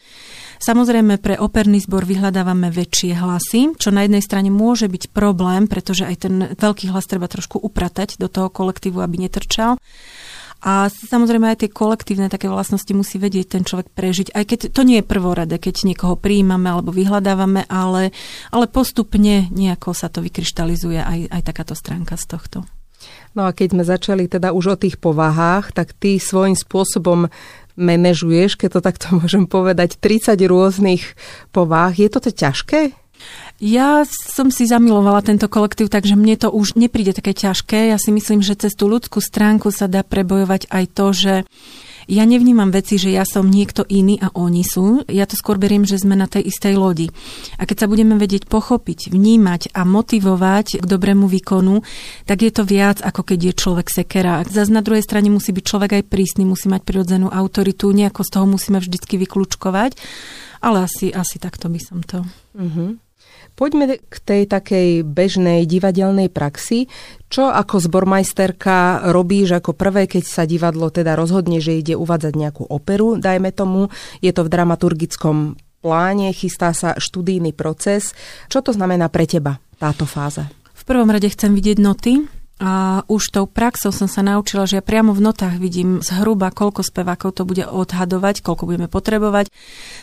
Samozrejme 0.61 1.17
pre 1.17 1.41
operný 1.41 1.81
zbor 1.81 2.05
vyhľadávame 2.05 2.69
väčšie 2.69 3.17
hlasy, 3.17 3.73
čo 3.81 3.89
na 3.89 4.05
jednej 4.05 4.21
strane 4.21 4.53
môže 4.53 4.93
byť 4.93 5.09
problém, 5.09 5.65
pretože 5.65 6.05
aj 6.05 6.17
ten 6.21 6.35
veľký 6.53 6.93
hlas 6.93 7.09
treba 7.09 7.33
trošku 7.33 7.57
upratať 7.57 8.21
do 8.21 8.29
toho 8.29 8.53
kolektívu, 8.53 9.01
aby 9.01 9.25
netrčal. 9.25 9.81
A 10.61 10.93
samozrejme 10.93 11.49
aj 11.49 11.65
tie 11.65 11.71
kolektívne 11.73 12.29
také 12.29 12.53
vlastnosti 12.53 12.93
musí 12.93 13.17
vedieť 13.17 13.57
ten 13.57 13.63
človek 13.65 13.89
prežiť, 13.97 14.37
aj 14.37 14.45
keď 14.45 14.59
to 14.77 14.83
nie 14.85 15.01
je 15.01 15.09
prvorade, 15.09 15.57
keď 15.57 15.89
niekoho 15.89 16.21
príjmame 16.21 16.69
alebo 16.69 16.93
vyhľadávame, 16.93 17.65
ale, 17.65 18.13
ale 18.53 18.67
postupne 18.69 19.49
nejako 19.49 19.97
sa 19.97 20.13
to 20.13 20.21
vykryštalizuje 20.21 21.01
aj, 21.01 21.21
aj 21.33 21.43
takáto 21.43 21.73
stránka 21.73 22.21
z 22.21 22.25
tohto. 22.29 22.59
No 23.33 23.49
a 23.49 23.57
keď 23.57 23.73
sme 23.73 23.85
začali 23.87 24.25
teda 24.29 24.53
už 24.53 24.77
o 24.77 24.81
tých 24.81 25.01
povahách, 25.01 25.73
tak 25.73 25.97
ty 25.97 26.21
svojím 26.21 26.59
spôsobom 26.59 27.33
manažuješ, 27.81 28.61
keď 28.61 28.69
to 28.77 28.81
takto 28.85 29.07
môžem 29.21 29.49
povedať, 29.49 29.97
30 29.97 30.37
rôznych 30.45 31.03
povách. 31.55 31.97
Je 31.97 32.09
toto 32.13 32.29
ťažké? 32.29 33.00
Ja 33.61 34.09
som 34.09 34.49
si 34.49 34.65
zamilovala 34.65 35.21
tento 35.21 35.45
kolektív, 35.45 35.93
takže 35.93 36.17
mne 36.17 36.41
to 36.41 36.49
už 36.49 36.81
nepríde 36.81 37.13
také 37.13 37.37
ťažké. 37.37 37.93
Ja 37.93 38.01
si 38.01 38.09
myslím, 38.09 38.41
že 38.41 38.57
cez 38.57 38.73
tú 38.73 38.89
ľudskú 38.89 39.21
stránku 39.21 39.69
sa 39.69 39.85
dá 39.85 40.01
prebojovať 40.01 40.73
aj 40.73 40.85
to, 40.97 41.07
že 41.13 41.35
ja 42.11 42.25
nevnímam 42.27 42.73
veci, 42.73 42.97
že 42.97 43.13
ja 43.13 43.29
som 43.29 43.47
niekto 43.47 43.85
iný 43.87 44.17
a 44.19 44.33
oni 44.35 44.65
sú. 44.65 45.07
Ja 45.07 45.29
to 45.29 45.37
skôr 45.37 45.61
beriem, 45.61 45.85
že 45.85 46.01
sme 46.01 46.17
na 46.17 46.25
tej 46.25 46.49
istej 46.49 46.75
lodi. 46.75 47.13
A 47.61 47.69
keď 47.69 47.85
sa 47.85 47.91
budeme 47.93 48.17
vedieť 48.17 48.49
pochopiť, 48.49 49.15
vnímať 49.15 49.77
a 49.77 49.85
motivovať 49.85 50.81
k 50.81 50.85
dobrému 50.89 51.29
výkonu, 51.29 51.85
tak 52.25 52.43
je 52.43 52.51
to 52.51 52.65
viac, 52.65 53.05
ako 53.05 53.23
keď 53.23 53.53
je 53.53 53.61
človek 53.61 53.87
sekera. 53.93 54.43
Zas 54.49 54.73
na 54.73 54.81
druhej 54.81 55.05
strane 55.05 55.29
musí 55.29 55.53
byť 55.53 55.65
človek 55.69 56.01
aj 56.01 56.09
prísny, 56.09 56.49
musí 56.49 56.67
mať 56.73 56.83
prirodzenú 56.83 57.29
autoritu, 57.29 57.93
nejako 57.93 58.25
z 58.25 58.31
toho 58.33 58.47
musíme 58.49 58.81
vždycky 58.81 59.21
vyklúčkovať. 59.21 59.95
Ale 60.65 60.89
asi, 60.89 61.13
asi 61.13 61.37
takto 61.37 61.69
by 61.69 61.81
som 61.81 62.01
to... 62.03 62.25
Uh-huh. 62.57 62.97
Poďme 63.59 64.01
k 64.01 64.17
tej 64.25 64.43
takej 64.49 65.05
bežnej 65.05 65.69
divadelnej 65.69 66.33
praxi. 66.33 66.89
Čo 67.29 67.53
ako 67.53 67.77
zbormajsterka 67.77 69.11
robíš 69.13 69.61
ako 69.61 69.77
prvé, 69.77 70.09
keď 70.09 70.25
sa 70.25 70.43
divadlo 70.49 70.89
teda 70.89 71.13
rozhodne, 71.13 71.61
že 71.61 71.77
ide 71.77 71.93
uvádzať 71.93 72.33
nejakú 72.33 72.65
operu, 72.65 73.21
dajme 73.21 73.53
tomu, 73.53 73.93
je 74.25 74.33
to 74.33 74.47
v 74.47 74.53
dramaturgickom 74.53 75.61
pláne, 75.85 76.33
chystá 76.33 76.73
sa 76.73 76.97
študijný 76.97 77.53
proces. 77.53 78.17
Čo 78.49 78.65
to 78.65 78.73
znamená 78.73 79.13
pre 79.13 79.29
teba 79.29 79.61
táto 79.77 80.09
fáza? 80.09 80.49
V 80.73 80.83
prvom 80.89 81.13
rade 81.13 81.29
chcem 81.29 81.53
vidieť 81.53 81.79
noty, 81.81 82.40
a 82.61 83.01
už 83.09 83.33
tou 83.33 83.49
praxou 83.49 83.89
som 83.89 84.05
sa 84.05 84.21
naučila, 84.21 84.69
že 84.69 84.77
ja 84.77 84.85
priamo 84.85 85.17
v 85.17 85.25
notách 85.25 85.57
vidím 85.57 86.05
zhruba, 86.05 86.53
koľko 86.53 86.85
spevákov 86.85 87.41
to 87.41 87.49
bude 87.49 87.65
odhadovať, 87.65 88.45
koľko 88.45 88.69
budeme 88.69 88.85
potrebovať. 88.85 89.49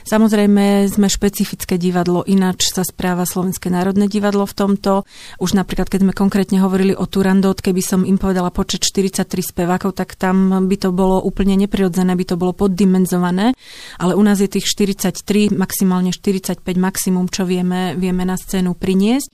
Samozrejme, 0.09 0.89
sme 0.89 1.05
špecifické 1.05 1.77
divadlo, 1.77 2.25
ináč 2.25 2.73
sa 2.73 2.81
správa 2.81 3.29
Slovenské 3.29 3.69
národné 3.69 4.09
divadlo 4.09 4.49
v 4.49 4.57
tomto. 4.57 5.05
Už 5.37 5.53
napríklad, 5.53 5.85
keď 5.85 6.09
sme 6.09 6.17
konkrétne 6.17 6.57
hovorili 6.57 6.97
o 6.97 7.05
Turandot, 7.05 7.61
keby 7.61 7.85
som 7.85 8.01
im 8.01 8.17
povedala 8.17 8.49
počet 8.49 8.81
43 8.81 9.29
spevákov, 9.53 9.93
tak 9.93 10.17
tam 10.17 10.65
by 10.65 10.75
to 10.81 10.89
bolo 10.89 11.21
úplne 11.21 11.53
neprirodzené, 11.61 12.17
by 12.17 12.25
to 12.25 12.41
bolo 12.41 12.57
poddimenzované. 12.57 13.53
Ale 14.01 14.17
u 14.17 14.23
nás 14.25 14.41
je 14.41 14.49
tých 14.49 14.65
43, 14.65 15.53
maximálne 15.53 16.09
45 16.09 16.65
maximum, 16.73 17.29
čo 17.29 17.45
vieme, 17.45 17.93
vieme 17.93 18.25
na 18.25 18.33
scénu 18.33 18.73
priniesť. 18.73 19.29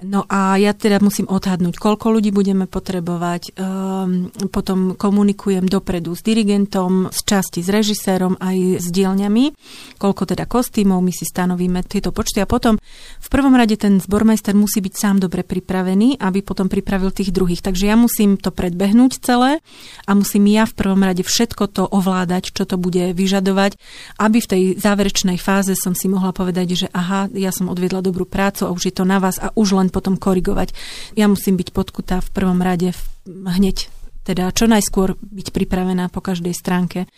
No 0.00 0.24
a 0.32 0.56
ja 0.56 0.72
teda 0.72 0.96
musím 1.04 1.28
odhadnúť, 1.28 1.76
koľko 1.76 2.16
ľudí 2.16 2.32
budeme 2.32 2.64
potrebovať. 2.64 3.52
Um, 3.52 4.32
potom 4.48 4.96
komunikujem 4.96 5.68
dopredu 5.68 6.16
s 6.16 6.24
dirigentom, 6.24 7.12
z 7.12 7.20
časti 7.28 7.60
s 7.60 7.68
režisérom 7.68 8.40
aj 8.40 8.80
s 8.80 8.88
dielňami, 8.88 9.52
koľko 10.00 10.32
teda 10.32 10.48
kostýmov, 10.48 11.04
my 11.04 11.12
si 11.12 11.28
stanovíme 11.28 11.84
tieto 11.84 12.16
počty 12.16 12.40
a 12.40 12.48
potom 12.48 12.80
v 13.20 13.28
prvom 13.28 13.52
rade 13.52 13.76
ten 13.76 14.00
zbormajster 14.00 14.56
musí 14.56 14.80
byť 14.80 14.94
sám 14.96 15.16
dobre 15.20 15.44
pripravený, 15.44 16.16
aby 16.16 16.40
potom 16.40 16.72
pripravil 16.72 17.12
tých 17.12 17.28
druhých. 17.28 17.60
Takže 17.60 17.84
ja 17.84 17.96
musím 18.00 18.40
to 18.40 18.48
predbehnúť 18.48 19.20
celé 19.20 19.60
a 20.08 20.16
musím 20.16 20.48
ja 20.48 20.64
v 20.64 20.80
prvom 20.80 21.04
rade 21.04 21.20
všetko 21.20 21.68
to 21.76 21.84
ovládať, 21.84 22.56
čo 22.56 22.64
to 22.64 22.80
bude 22.80 23.12
vyžadovať, 23.12 23.76
aby 24.16 24.38
v 24.40 24.48
tej 24.48 24.62
záverečnej 24.80 25.36
fáze 25.36 25.76
som 25.76 25.92
si 25.92 26.08
mohla 26.08 26.32
povedať, 26.32 26.66
že 26.72 26.86
aha, 26.88 27.28
ja 27.36 27.52
som 27.52 27.68
odviedla 27.68 28.00
dobrú 28.00 28.24
prácu 28.24 28.64
a 28.64 28.72
už 28.72 28.88
je 28.88 28.94
to 28.96 29.04
na 29.04 29.20
vás 29.20 29.36
a 29.36 29.52
už 29.52 29.76
len 29.76 29.89
potom 29.94 30.16
korigovať. 30.16 30.72
Ja 31.14 31.26
musím 31.26 31.58
byť 31.58 31.74
podkutá 31.74 32.22
v 32.22 32.32
prvom 32.32 32.62
rade 32.62 32.94
hneď 33.26 33.90
teda 34.20 34.52
čo 34.52 34.68
najskôr 34.68 35.16
byť 35.16 35.48
pripravená 35.50 36.12
po 36.12 36.20
každej 36.20 36.52
stránke. 36.52 37.08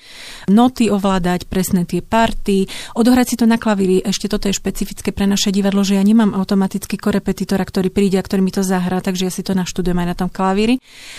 Noty 0.46 0.88
ovládať, 0.88 1.50
presné 1.50 1.82
tie 1.82 1.98
party, 2.00 2.70
odohrať 2.94 3.34
si 3.34 3.36
to 3.36 3.44
na 3.44 3.58
klavíri. 3.58 4.00
Ešte 4.00 4.30
toto 4.30 4.46
je 4.46 4.54
špecifické 4.54 5.10
pre 5.10 5.26
naše 5.26 5.50
divadlo, 5.50 5.82
že 5.82 5.98
ja 5.98 6.04
nemám 6.06 6.32
automaticky 6.32 6.94
korepetitora, 6.96 7.66
ktorý 7.66 7.90
príde 7.90 8.16
a 8.16 8.24
ktorý 8.24 8.40
mi 8.46 8.54
to 8.54 8.62
zahrá, 8.62 9.02
takže 9.02 9.26
ja 9.26 9.32
si 9.34 9.42
to 9.42 9.52
naštudujem 9.58 9.98
aj 9.98 10.08
na 10.08 10.16
tom 10.16 10.30
klavíri. 10.30 10.78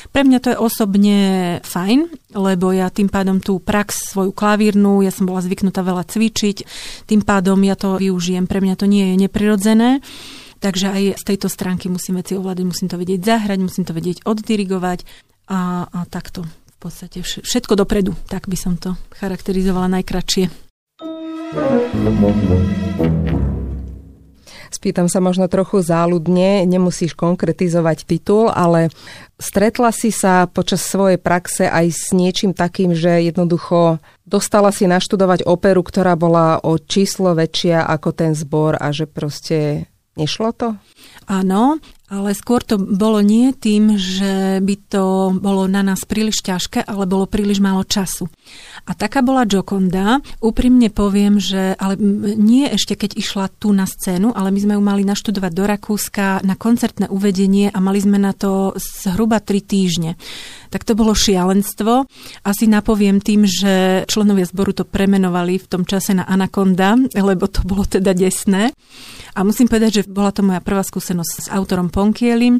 Pre 0.10 0.24
mňa 0.24 0.40
to 0.40 0.48
je 0.56 0.58
osobne 0.58 1.18
fajn, 1.62 2.32
lebo 2.34 2.72
ja 2.72 2.88
tým 2.88 3.12
pádom 3.12 3.44
tú 3.44 3.60
prax 3.60 4.16
svoju 4.16 4.32
klavírnu, 4.32 5.04
ja 5.04 5.12
som 5.12 5.28
bola 5.28 5.44
zvyknutá 5.44 5.84
veľa 5.84 6.08
cvičiť, 6.08 6.58
tým 7.06 7.22
pádom 7.22 7.60
ja 7.62 7.76
to 7.76 8.00
využijem. 8.00 8.48
Pre 8.48 8.64
mňa 8.64 8.76
to 8.80 8.88
nie 8.88 9.14
je 9.14 9.16
neprirodzené. 9.28 10.00
Takže 10.64 10.96
aj 10.96 11.04
z 11.20 11.24
tejto 11.28 11.52
stránky 11.52 11.92
musím 11.92 12.24
veci 12.24 12.40
ovládať, 12.40 12.64
musím 12.64 12.88
to 12.88 12.96
vedieť 12.96 13.20
zahrať, 13.20 13.60
musím 13.60 13.84
to 13.84 13.92
vedieť 13.92 14.24
oddirigovať 14.24 15.04
a, 15.52 15.92
a 15.92 16.00
takto 16.08 16.48
v 16.48 16.76
podstate 16.80 17.20
všetko 17.20 17.76
dopredu, 17.76 18.16
tak 18.32 18.48
by 18.48 18.56
som 18.56 18.80
to 18.80 18.96
charakterizovala 19.20 19.92
najkračšie. 20.00 20.48
Spýtam 24.72 25.12
sa 25.12 25.20
možno 25.20 25.52
trochu 25.52 25.84
záľudne, 25.84 26.64
nemusíš 26.64 27.12
konkretizovať 27.14 28.08
titul, 28.08 28.48
ale 28.48 28.88
stretla 29.36 29.92
si 29.92 30.16
sa 30.16 30.48
počas 30.48 30.82
svojej 30.88 31.20
praxe 31.20 31.68
aj 31.68 31.86
s 31.92 32.16
niečím 32.16 32.56
takým, 32.56 32.96
že 32.96 33.28
jednoducho 33.28 34.00
dostala 34.24 34.72
si 34.72 34.88
naštudovať 34.88 35.44
operu, 35.44 35.84
ktorá 35.84 36.16
bola 36.16 36.58
o 36.64 36.80
číslo 36.80 37.36
väčšia 37.36 37.84
ako 37.84 38.10
ten 38.16 38.32
zbor 38.32 38.80
a 38.80 38.90
že 38.96 39.06
proste 39.06 39.92
Nešlo 40.14 40.54
to? 40.54 40.70
Áno, 41.26 41.82
ale 42.14 42.38
skôr 42.38 42.62
to 42.62 42.78
bolo 42.78 43.26
nie 43.26 43.50
tým, 43.58 43.98
že 43.98 44.62
by 44.62 44.76
to 44.86 45.34
bolo 45.42 45.66
na 45.66 45.82
nás 45.82 46.06
príliš 46.06 46.46
ťažké, 46.46 46.86
ale 46.86 47.10
bolo 47.10 47.26
príliš 47.26 47.58
málo 47.58 47.82
času. 47.82 48.30
A 48.86 48.94
taká 48.94 49.26
bola 49.26 49.50
Jokonda. 49.50 50.22
Úprimne 50.38 50.94
poviem, 50.94 51.42
že 51.42 51.74
ale 51.82 51.98
nie 52.38 52.70
ešte 52.70 52.94
keď 52.94 53.18
išla 53.18 53.50
tu 53.58 53.74
na 53.74 53.90
scénu, 53.90 54.30
ale 54.30 54.54
my 54.54 54.60
sme 54.62 54.74
ju 54.78 54.82
mali 54.86 55.02
naštudovať 55.02 55.52
do 55.58 55.64
Rakúska 55.66 56.46
na 56.46 56.54
koncertné 56.54 57.10
uvedenie 57.10 57.74
a 57.74 57.82
mali 57.82 57.98
sme 57.98 58.22
na 58.22 58.38
to 58.38 58.78
zhruba 58.78 59.42
tri 59.42 59.66
týždne 59.66 60.14
tak 60.74 60.90
to 60.90 60.98
bolo 60.98 61.14
šialenstvo. 61.14 62.10
Asi 62.42 62.66
napoviem 62.66 63.22
tým, 63.22 63.46
že 63.46 64.10
členovia 64.10 64.50
zboru 64.50 64.74
to 64.74 64.90
premenovali 64.90 65.62
v 65.62 65.70
tom 65.70 65.86
čase 65.86 66.18
na 66.18 66.26
Anaconda, 66.26 66.98
lebo 67.14 67.46
to 67.46 67.62
bolo 67.62 67.86
teda 67.86 68.18
desné. 68.18 68.74
A 69.38 69.46
musím 69.46 69.70
povedať, 69.70 70.02
že 70.02 70.10
bola 70.10 70.34
to 70.34 70.42
moja 70.42 70.66
prvá 70.66 70.82
skúsenosť 70.82 71.34
s 71.46 71.48
autorom 71.54 71.94
Ponkielim 72.04 72.60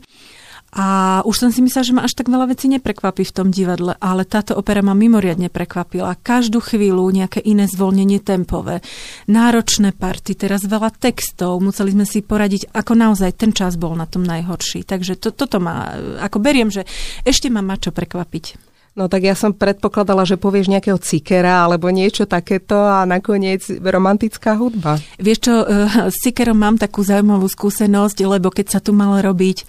A 0.74 1.22
už 1.22 1.36
som 1.38 1.50
si 1.54 1.62
myslela, 1.62 1.86
že 1.86 1.94
ma 1.94 2.02
až 2.02 2.18
tak 2.18 2.34
veľa 2.34 2.50
vecí 2.50 2.66
neprekvapí 2.66 3.22
v 3.22 3.36
tom 3.36 3.54
divadle, 3.54 3.94
ale 4.02 4.26
táto 4.26 4.58
opera 4.58 4.82
ma 4.82 4.98
mimoriadne 4.98 5.54
prekvapila. 5.54 6.18
Každú 6.18 6.66
chvíľu 6.66 7.06
nejaké 7.14 7.46
iné 7.46 7.70
zvolnenie 7.70 8.18
tempové, 8.18 8.82
náročné 9.30 9.94
party, 9.94 10.34
teraz 10.34 10.66
veľa 10.66 10.90
textov, 10.98 11.62
museli 11.62 11.94
sme 11.94 12.10
si 12.10 12.26
poradiť, 12.26 12.74
ako 12.74 12.98
naozaj 12.98 13.38
ten 13.38 13.54
čas 13.54 13.78
bol 13.78 13.94
na 13.94 14.10
tom 14.10 14.26
najhorší. 14.26 14.82
Takže 14.82 15.22
to, 15.22 15.30
toto 15.30 15.62
ma, 15.62 15.94
ako 16.18 16.42
beriem, 16.42 16.74
že 16.74 16.90
ešte 17.22 17.54
ma 17.54 17.62
má 17.62 17.78
čo 17.78 17.94
prekvapiť. 17.94 18.73
No 18.94 19.10
tak 19.10 19.26
ja 19.26 19.34
som 19.34 19.58
predpokladala, 19.58 20.22
že 20.22 20.38
povieš 20.38 20.70
nejakého 20.70 21.02
cikera 21.02 21.66
alebo 21.66 21.90
niečo 21.90 22.30
takéto 22.30 22.78
a 22.78 23.10
nakoniec 23.10 23.66
romantická 23.82 24.54
hudba. 24.54 25.02
Vieš 25.18 25.40
čo, 25.42 25.54
eh, 25.66 26.14
s 26.14 26.18
cikerom 26.22 26.54
mám 26.54 26.78
takú 26.78 27.02
zaujímavú 27.02 27.50
skúsenosť, 27.50 28.22
lebo 28.30 28.54
keď 28.54 28.78
sa 28.78 28.80
tu 28.80 28.94
mal 28.94 29.18
robiť 29.18 29.66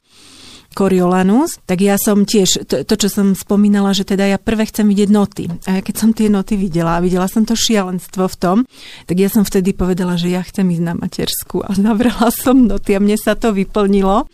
Coriolanus, 0.75 1.63
tak 1.65 1.81
ja 1.81 1.95
som 1.97 2.27
tiež, 2.27 2.67
to, 2.67 2.83
to, 2.83 2.95
čo 2.99 3.09
som 3.09 3.33
spomínala, 3.33 3.95
že 3.95 4.03
teda 4.03 4.27
ja 4.27 4.39
prvé 4.43 4.67
chcem 4.67 4.85
vidieť 4.91 5.11
noty. 5.11 5.45
A 5.71 5.79
ja 5.79 5.81
keď 5.81 5.95
som 5.95 6.11
tie 6.11 6.27
noty 6.27 6.59
videla 6.59 6.99
a 6.99 7.03
videla 7.05 7.31
som 7.31 7.47
to 7.47 7.55
šialenstvo 7.55 8.27
v 8.27 8.37
tom, 8.37 8.59
tak 9.07 9.17
ja 9.17 9.31
som 9.31 9.47
vtedy 9.47 9.73
povedala, 9.73 10.19
že 10.19 10.35
ja 10.35 10.43
chcem 10.43 10.67
ísť 10.67 10.85
na 10.85 10.95
matersku 10.99 11.63
a 11.63 11.71
navrela 11.79 12.29
som 12.35 12.67
noty 12.67 12.99
a 12.99 13.01
mne 13.01 13.15
sa 13.15 13.39
to 13.39 13.55
vyplnilo. 13.55 14.27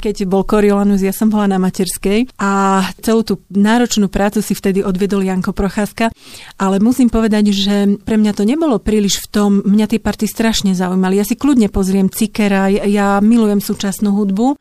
Keď 0.00 0.30
bol 0.30 0.46
Coriolanus, 0.46 1.02
ja 1.02 1.12
som 1.12 1.28
bola 1.28 1.50
na 1.50 1.58
materskej 1.58 2.38
a 2.38 2.82
celú 3.02 3.26
tú 3.26 3.34
náročnú 3.50 4.06
prácu 4.06 4.40
si 4.40 4.54
vtedy 4.54 4.86
odviedol 4.86 5.26
Janko 5.26 5.50
Procházka, 5.50 6.14
ale 6.56 6.78
musím 6.78 7.10
povedať, 7.10 7.50
že 7.50 7.98
pre 8.06 8.14
mňa 8.14 8.32
to 8.38 8.46
nebolo 8.46 8.78
príliš 8.78 9.26
v 9.26 9.26
tom, 9.28 9.50
mňa 9.66 9.86
tie 9.90 10.00
party 10.00 10.30
strašne 10.30 10.72
zaujímali. 10.72 11.18
Ja 11.18 11.26
si 11.26 11.34
kľudne 11.34 11.66
pozriem 11.72 12.12
Cikera, 12.12 12.70
ja 12.70 13.18
milujem 13.18 13.58
súčasnú 13.58 14.14
hudbu, 14.14 14.54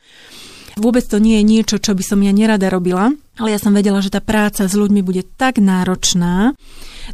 Vôbec 0.80 1.04
to 1.04 1.20
nie 1.20 1.44
je 1.44 1.44
niečo, 1.44 1.76
čo 1.76 1.92
by 1.92 2.04
som 2.08 2.24
ja 2.24 2.32
nerada 2.32 2.72
robila, 2.72 3.12
ale 3.40 3.56
ja 3.56 3.60
som 3.60 3.72
vedela, 3.72 4.04
že 4.04 4.12
tá 4.12 4.20
práca 4.20 4.68
s 4.68 4.76
ľuďmi 4.76 5.00
bude 5.00 5.24
tak 5.40 5.64
náročná, 5.64 6.54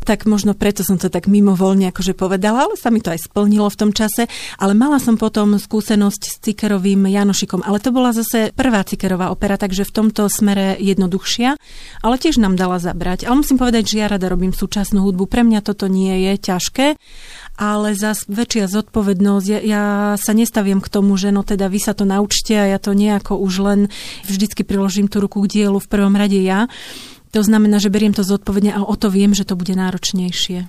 tak 0.04 0.28
možno 0.28 0.58
preto 0.58 0.84
som 0.84 1.00
to 1.00 1.08
tak 1.08 1.30
mimovoľne 1.30 1.88
akože 1.94 2.18
povedala, 2.18 2.68
ale 2.68 2.76
sa 2.76 2.92
mi 2.92 3.00
to 3.00 3.14
aj 3.14 3.30
splnilo 3.30 3.70
v 3.70 3.80
tom 3.80 3.92
čase. 3.96 4.28
Ale 4.60 4.76
mala 4.76 5.00
som 5.00 5.16
potom 5.16 5.56
skúsenosť 5.56 6.22
s 6.26 6.36
Cikerovým 6.42 7.08
Janošikom, 7.08 7.64
ale 7.64 7.80
to 7.80 7.96
bola 7.96 8.12
zase 8.12 8.52
prvá 8.52 8.84
Cikerová 8.84 9.32
opera, 9.32 9.56
takže 9.56 9.88
v 9.88 9.96
tomto 9.96 10.28
smere 10.28 10.76
jednoduchšia, 10.82 11.56
ale 12.04 12.16
tiež 12.20 12.42
nám 12.42 12.60
dala 12.60 12.82
zabrať. 12.82 13.24
Ale 13.24 13.40
musím 13.40 13.62
povedať, 13.62 13.96
že 13.96 14.02
ja 14.04 14.12
rada 14.12 14.28
robím 14.28 14.52
súčasnú 14.52 15.06
hudbu. 15.06 15.30
Pre 15.30 15.46
mňa 15.46 15.62
toto 15.64 15.88
nie 15.88 16.28
je 16.28 16.34
ťažké 16.52 17.00
ale 17.56 17.96
zas 17.96 18.28
väčšia 18.28 18.68
zodpovednosť. 18.68 19.48
Ja, 19.48 19.60
ja 19.64 19.84
sa 20.20 20.36
nestaviem 20.36 20.84
k 20.84 20.92
tomu, 20.92 21.16
že 21.16 21.32
no 21.32 21.42
teda 21.48 21.72
vy 21.72 21.80
sa 21.80 21.96
to 21.96 22.04
naučte 22.04 22.52
a 22.52 22.68
ja 22.68 22.80
to 22.80 22.92
nejako 22.92 23.40
už 23.40 23.54
len 23.64 23.80
vždycky 24.28 24.68
priložím 24.68 25.08
tú 25.08 25.24
ruku 25.24 25.40
k 25.48 25.64
dielu 25.64 25.80
v 25.80 25.88
prvom 25.88 26.15
rade 26.16 26.40
ja. 26.40 26.72
To 27.36 27.44
znamená, 27.44 27.84
že 27.84 27.92
beriem 27.92 28.16
to 28.16 28.24
zodpovedne 28.24 28.72
a 28.72 28.82
o 28.82 28.96
to 28.96 29.12
viem, 29.12 29.36
že 29.36 29.44
to 29.44 29.60
bude 29.60 29.76
náročnejšie. 29.76 30.66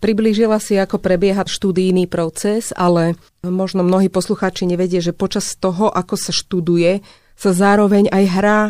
Priblížila 0.00 0.56
si, 0.62 0.80
ako 0.80 0.96
prebieha 0.96 1.44
študijný 1.44 2.08
proces, 2.08 2.72
ale 2.72 3.20
možno 3.44 3.84
mnohí 3.84 4.08
poslucháči 4.08 4.64
nevedie, 4.64 5.04
že 5.04 5.12
počas 5.12 5.52
toho, 5.58 5.92
ako 5.92 6.16
sa 6.16 6.32
študuje, 6.32 7.04
sa 7.36 7.50
zároveň 7.52 8.08
aj 8.08 8.24
hrá 8.32 8.60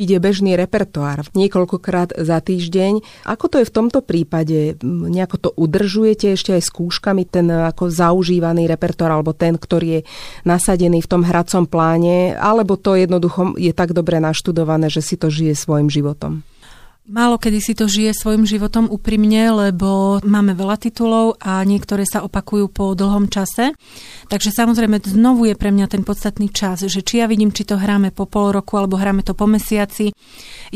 ide 0.00 0.16
bežný 0.16 0.56
repertoár 0.56 1.28
niekoľkokrát 1.36 2.16
za 2.16 2.40
týždeň. 2.40 3.04
Ako 3.28 3.52
to 3.52 3.60
je 3.60 3.68
v 3.68 3.74
tomto 3.76 4.00
prípade? 4.00 4.80
Nejako 4.84 5.36
to 5.36 5.48
udržujete 5.52 6.32
ešte 6.32 6.56
aj 6.56 6.64
skúškami, 6.64 7.28
ten 7.28 7.52
ako 7.52 7.92
zaužívaný 7.92 8.64
repertoár, 8.64 9.20
alebo 9.20 9.36
ten, 9.36 9.60
ktorý 9.60 10.00
je 10.00 10.06
nasadený 10.48 11.04
v 11.04 11.10
tom 11.10 11.22
hracom 11.28 11.68
pláne, 11.68 12.32
alebo 12.40 12.80
to 12.80 12.96
jednoducho 12.96 13.60
je 13.60 13.76
tak 13.76 13.92
dobre 13.92 14.16
naštudované, 14.24 14.88
že 14.88 15.04
si 15.04 15.20
to 15.20 15.28
žije 15.28 15.52
svojim 15.52 15.92
životom? 15.92 16.40
Málo 17.08 17.40
kedy 17.40 17.58
si 17.64 17.72
to 17.72 17.88
žije 17.88 18.12
svojim 18.12 18.44
životom 18.44 18.84
úprimne, 18.84 19.48
lebo 19.48 20.20
máme 20.20 20.52
veľa 20.52 20.76
titulov 20.76 21.40
a 21.40 21.64
niektoré 21.64 22.04
sa 22.04 22.20
opakujú 22.20 22.68
po 22.68 22.92
dlhom 22.92 23.32
čase. 23.32 23.72
Takže 24.28 24.52
samozrejme 24.52 25.00
znovu 25.08 25.48
je 25.48 25.56
pre 25.56 25.72
mňa 25.72 25.88
ten 25.88 26.04
podstatný 26.04 26.52
čas, 26.52 26.84
že 26.84 27.00
či 27.00 27.24
ja 27.24 27.26
vidím, 27.26 27.56
či 27.56 27.64
to 27.64 27.80
hráme 27.80 28.12
po 28.12 28.28
pol 28.28 28.52
roku 28.52 28.76
alebo 28.76 29.00
hráme 29.00 29.24
to 29.24 29.32
po 29.32 29.48
mesiaci. 29.48 30.12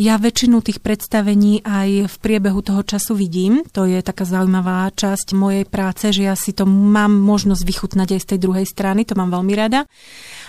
Ja 0.00 0.16
väčšinu 0.16 0.64
tých 0.64 0.80
predstavení 0.80 1.60
aj 1.60 2.08
v 2.08 2.16
priebehu 2.16 2.64
toho 2.64 2.80
času 2.80 3.12
vidím. 3.12 3.60
To 3.76 3.84
je 3.84 4.00
taká 4.00 4.24
zaujímavá 4.24 4.88
časť 4.96 5.36
mojej 5.36 5.68
práce, 5.68 6.08
že 6.08 6.24
ja 6.24 6.34
si 6.40 6.56
to 6.56 6.64
mám 6.64 7.12
možnosť 7.20 7.62
vychutnať 7.68 8.16
aj 8.16 8.20
z 8.24 8.28
tej 8.32 8.38
druhej 8.40 8.64
strany, 8.64 9.04
to 9.04 9.12
mám 9.12 9.28
veľmi 9.28 9.52
rada. 9.52 9.84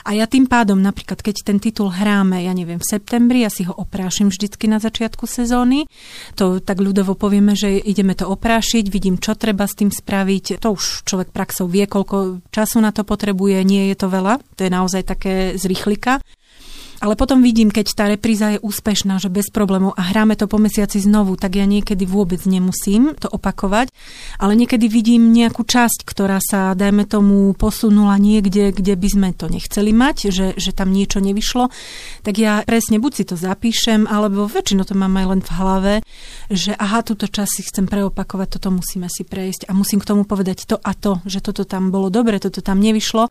A 0.07 0.15
ja 0.15 0.23
tým 0.23 0.47
pádom, 0.47 0.79
napríklad, 0.79 1.19
keď 1.19 1.35
ten 1.43 1.57
titul 1.59 1.91
hráme, 1.91 2.47
ja 2.47 2.53
neviem, 2.55 2.79
v 2.79 2.89
septembri, 2.89 3.43
ja 3.43 3.51
si 3.51 3.67
ho 3.67 3.73
oprášim 3.75 4.31
vždycky 4.31 4.71
na 4.71 4.79
začiatku 4.79 5.27
sezóny. 5.27 5.64
To 6.38 6.62
tak 6.62 6.78
ľudovo 6.78 7.17
povieme, 7.17 7.58
že 7.58 7.82
ideme 7.82 8.13
to 8.13 8.30
oprášiť, 8.30 8.86
vidím, 8.88 9.17
čo 9.17 9.34
treba 9.34 9.65
s 9.65 9.73
tým 9.73 9.89
spraviť. 9.89 10.62
To 10.62 10.78
už 10.78 11.08
človek 11.08 11.34
praxou 11.34 11.65
vie, 11.65 11.89
koľko 11.89 12.45
času 12.54 12.78
na 12.80 12.93
to 12.93 13.01
potrebuje, 13.01 13.65
nie 13.65 13.89
je 13.89 13.95
to 13.97 14.08
veľa. 14.08 14.39
To 14.56 14.62
je 14.62 14.71
naozaj 14.71 15.01
také 15.04 15.34
zrychlika. 15.58 16.21
Ale 17.05 17.13
potom 17.13 17.45
vidím, 17.45 17.69
keď 17.69 17.85
tá 17.93 18.09
repríza 18.09 18.57
je 18.57 18.63
úspešná, 18.65 19.21
že 19.21 19.29
bez 19.29 19.53
problémov 19.53 19.93
a 19.93 20.09
hráme 20.09 20.33
to 20.33 20.49
po 20.49 20.57
mesiaci 20.57 20.97
znovu, 20.97 21.37
tak 21.37 21.53
ja 21.53 21.69
niekedy 21.69 22.01
vôbec 22.01 22.41
nemusím 22.49 23.13
to 23.13 23.29
opakovať, 23.29 23.93
ale 24.41 24.57
niekedy 24.57 24.89
vidím 24.89 25.29
nejakú 25.29 25.61
časť, 25.61 26.01
ktorá 26.01 26.41
sa, 26.41 26.73
dajme 26.73 27.05
tomu, 27.05 27.53
posunula 27.53 28.17
niekde, 28.17 28.73
kde 28.73 28.97
by 28.97 29.09
sme 29.13 29.29
to 29.37 29.45
nechceli 29.53 29.93
mať, 29.93 30.33
že, 30.33 30.47
že 30.57 30.73
tam 30.73 30.89
niečo 30.89 31.21
nevyšlo, 31.21 31.69
tak 32.25 32.41
ja 32.41 32.65
presne 32.65 32.97
buď 32.97 33.11
si 33.13 33.23
to 33.29 33.37
zapíšem, 33.37 34.09
alebo 34.09 34.49
väčšinou 34.49 34.89
to 34.89 34.97
mám 34.97 35.13
aj 35.21 35.25
len 35.29 35.41
v 35.45 35.51
hlave, 35.61 35.93
že 36.49 36.73
aha, 36.73 37.05
túto 37.05 37.29
časť 37.29 37.51
si 37.53 37.61
chcem 37.69 37.85
preopakovať, 37.85 38.57
toto 38.57 38.73
musíme 38.73 39.13
si 39.13 39.21
prejsť 39.21 39.69
a 39.69 39.77
musím 39.77 40.01
k 40.01 40.09
tomu 40.09 40.25
povedať 40.25 40.65
to 40.65 40.81
a 40.81 40.97
to, 40.97 41.21
že 41.29 41.45
toto 41.45 41.69
tam 41.69 41.93
bolo 41.93 42.09
dobre, 42.09 42.41
toto 42.41 42.65
tam 42.65 42.81
nevyšlo. 42.81 43.29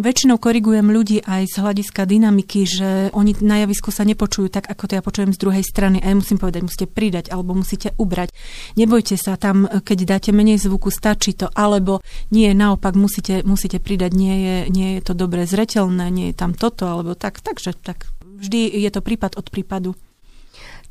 Väčšinou 0.00 0.40
korigujem 0.40 0.88
ľudí 0.88 1.20
aj 1.28 1.44
z 1.52 1.56
hľadiska 1.60 2.08
dynamiky, 2.08 2.64
že 2.64 3.01
oni 3.10 3.34
na 3.42 3.66
javisku 3.66 3.90
sa 3.90 4.06
nepočujú 4.06 4.46
tak, 4.46 4.70
ako 4.70 4.86
to 4.86 4.92
ja 4.94 5.02
počujem 5.02 5.34
z 5.34 5.42
druhej 5.42 5.64
strany. 5.66 5.98
A 5.98 6.12
ja 6.12 6.16
musím 6.16 6.38
povedať, 6.38 6.62
musíte 6.62 6.86
pridať 6.86 7.34
alebo 7.34 7.58
musíte 7.58 7.90
ubrať. 7.98 8.30
Nebojte 8.78 9.18
sa 9.18 9.34
tam, 9.34 9.66
keď 9.66 9.98
dáte 10.06 10.30
menej 10.30 10.62
zvuku, 10.62 10.94
stačí 10.94 11.34
to, 11.34 11.50
alebo 11.50 11.98
nie, 12.30 12.54
naopak 12.54 12.94
musíte, 12.94 13.42
musíte 13.42 13.82
pridať, 13.82 14.14
nie 14.14 14.36
je, 14.38 14.56
nie 14.70 14.88
je 14.98 15.00
to 15.02 15.18
dobre 15.18 15.42
zretelné, 15.42 16.06
nie 16.14 16.30
je 16.30 16.36
tam 16.38 16.54
toto, 16.54 16.86
alebo 16.86 17.18
tak. 17.18 17.42
Takže 17.42 17.74
tak, 17.74 18.06
vždy 18.22 18.70
je 18.70 18.90
to 18.94 19.02
prípad 19.02 19.34
od 19.34 19.50
prípadu. 19.50 19.98